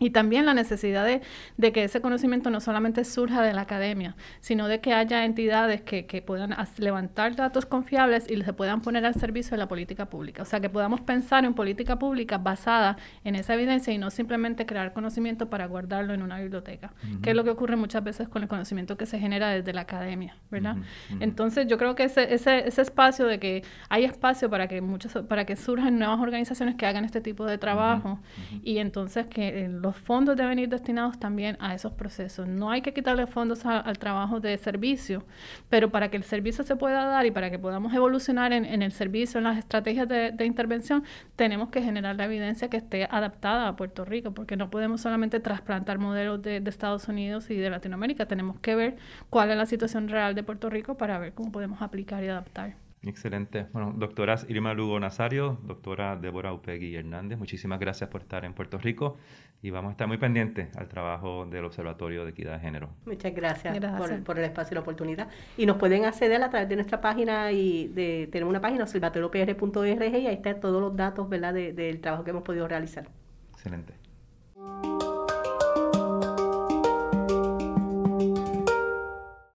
Y 0.00 0.10
también 0.10 0.46
la 0.46 0.54
necesidad 0.54 1.06
de, 1.06 1.72
que 1.72 1.84
ese 1.84 2.00
conocimiento 2.00 2.50
no 2.50 2.60
solamente 2.60 3.04
surja 3.04 3.42
de 3.42 3.52
la 3.52 3.62
academia, 3.62 4.16
sino 4.40 4.66
de 4.66 4.80
que 4.80 4.94
haya 4.94 5.24
entidades 5.24 5.82
que, 5.82 6.06
que 6.06 6.22
puedan 6.22 6.56
levantar 6.78 7.36
datos 7.36 7.66
confiables 7.66 8.28
y 8.30 8.42
se 8.42 8.52
puedan 8.52 8.80
poner 8.80 9.04
al 9.04 9.14
servicio 9.14 9.52
de 9.52 9.58
la 9.58 9.68
política 9.68 10.06
pública. 10.06 10.42
O 10.42 10.44
sea, 10.44 10.60
que 10.60 10.70
podamos 10.70 11.02
pensar 11.02 11.44
en 11.44 11.54
política 11.54 11.98
pública 11.98 12.38
basada 12.38 12.96
en 13.24 13.36
esa 13.36 13.54
evidencia 13.54 13.92
y 13.92 13.98
no 13.98 14.10
simplemente 14.10 14.66
crear 14.66 14.92
conocimiento 14.92 15.48
para 15.48 15.66
guardarlo 15.66 16.14
en 16.14 16.22
una 16.22 16.40
biblioteca, 16.40 16.92
que 17.22 17.30
es 17.30 17.36
lo 17.36 17.44
que 17.44 17.50
ocurre 17.50 17.76
muchas 17.76 18.02
veces 18.02 18.28
con 18.28 18.42
el 18.42 18.48
conocimiento 18.48 18.96
que 18.96 19.06
se 19.06 19.18
genera 19.18 19.50
desde 19.50 19.72
la 19.72 19.82
academia, 19.82 20.36
¿verdad? 20.50 20.76
Entonces, 21.20 21.66
yo 21.66 21.78
creo 21.78 21.94
que 21.94 22.04
ese, 22.04 22.32
ese, 22.34 22.66
ese 22.66 22.82
espacio 22.82 23.26
de 23.26 23.38
que 23.38 23.62
hay 23.88 24.04
espacio 24.04 24.50
para 24.50 24.68
que 24.68 24.80
muchos, 24.80 25.12
para 25.28 25.44
que 25.44 25.56
surjan 25.56 25.98
nuevas 25.98 26.20
organizaciones 26.20 26.76
que 26.76 26.86
hagan 26.86 27.04
este 27.04 27.20
tipo 27.20 27.46
de 27.46 27.58
trabajo 27.58 28.18
y 28.62 28.78
entonces 28.78 29.26
que 29.26 29.68
los 29.82 29.96
fondos 29.96 30.36
deben 30.36 30.58
ir 30.60 30.68
destinados 30.68 31.18
también 31.18 31.56
a 31.60 31.74
esos 31.74 31.92
procesos. 31.92 32.46
No 32.46 32.70
hay 32.70 32.82
que 32.82 32.94
quitarle 32.94 33.26
fondos 33.26 33.66
al 33.66 33.98
trabajo 33.98 34.38
de 34.38 34.56
servicio, 34.56 35.24
pero 35.68 35.90
para 35.90 36.08
que 36.08 36.16
el 36.16 36.22
servicio 36.22 36.62
se 36.62 36.76
pueda 36.76 37.04
dar 37.04 37.26
y 37.26 37.32
para 37.32 37.50
que 37.50 37.58
podamos 37.58 37.92
evolucionar 37.92 38.52
en, 38.52 38.64
el 38.64 38.92
servicio, 38.92 39.38
en 39.38 39.44
las 39.44 39.58
estrategias 39.58 40.08
de, 40.08 40.44
intervención, 40.44 41.02
tenemos 41.36 41.70
que 41.70 41.82
generar 41.82 42.14
la 42.16 42.26
evidencia 42.26 42.68
que 42.70 42.76
esté 42.76 43.08
adaptada 43.10 43.68
a 43.68 43.76
Puerto 43.76 44.04
Rico, 44.04 44.32
porque 44.32 44.56
no 44.56 44.70
podemos 44.70 45.00
solamente 45.00 45.40
trasplantar 45.40 45.98
modelos 45.98 46.40
de, 46.42 46.60
de 46.60 46.70
Estados 46.70 47.08
Unidos 47.08 47.50
y 47.50 47.56
de 47.56 47.70
Latinoamérica, 47.70 48.26
tenemos 48.26 48.60
que 48.60 48.76
ver 48.76 48.96
cuál 49.30 49.50
es 49.50 49.56
la 49.56 49.66
situación 49.66 50.08
real 50.08 50.34
de 50.34 50.44
Puerto 50.44 50.70
Rico 50.70 50.96
para 50.96 51.18
ver 51.18 51.32
cómo 51.32 51.50
podemos 51.50 51.82
aplicar 51.82 52.22
y 52.22 52.28
adaptar. 52.28 52.81
Excelente. 53.04 53.66
Bueno, 53.72 53.92
doctoras 53.96 54.46
Irma 54.48 54.74
Lugo 54.74 54.98
Nazario, 55.00 55.58
doctora 55.64 56.16
Débora 56.16 56.52
Upegui 56.52 56.94
Hernández, 56.94 57.36
muchísimas 57.36 57.80
gracias 57.80 58.08
por 58.08 58.22
estar 58.22 58.44
en 58.44 58.54
Puerto 58.54 58.78
Rico 58.78 59.16
y 59.60 59.70
vamos 59.70 59.90
a 59.90 59.92
estar 59.92 60.06
muy 60.06 60.18
pendientes 60.18 60.76
al 60.76 60.88
trabajo 60.88 61.46
del 61.46 61.64
Observatorio 61.64 62.24
de 62.24 62.30
Equidad 62.30 62.54
de 62.54 62.60
Género. 62.60 62.90
Muchas 63.04 63.34
gracias, 63.34 63.76
Por, 64.24 64.38
el 64.38 64.44
espacio 64.44 64.74
y 64.74 64.76
la 64.76 64.80
oportunidad. 64.80 65.28
Y 65.56 65.66
nos 65.66 65.78
pueden 65.78 66.04
acceder 66.04 66.42
a 66.42 66.50
través 66.50 66.68
de 66.68 66.76
nuestra 66.76 67.00
página 67.00 67.50
y 67.50 67.88
de 67.88 68.28
tenemos 68.30 68.50
una 68.50 68.60
página 68.60 68.84
observatoriopr.org 68.84 70.02
y 70.02 70.26
ahí 70.26 70.34
están 70.34 70.60
todos 70.60 70.80
los 70.80 70.94
datos 70.96 71.28
¿verdad? 71.28 71.54
del 71.54 72.00
trabajo 72.00 72.22
que 72.22 72.30
hemos 72.30 72.44
podido 72.44 72.68
realizar. 72.68 73.08
Excelente. 73.52 73.94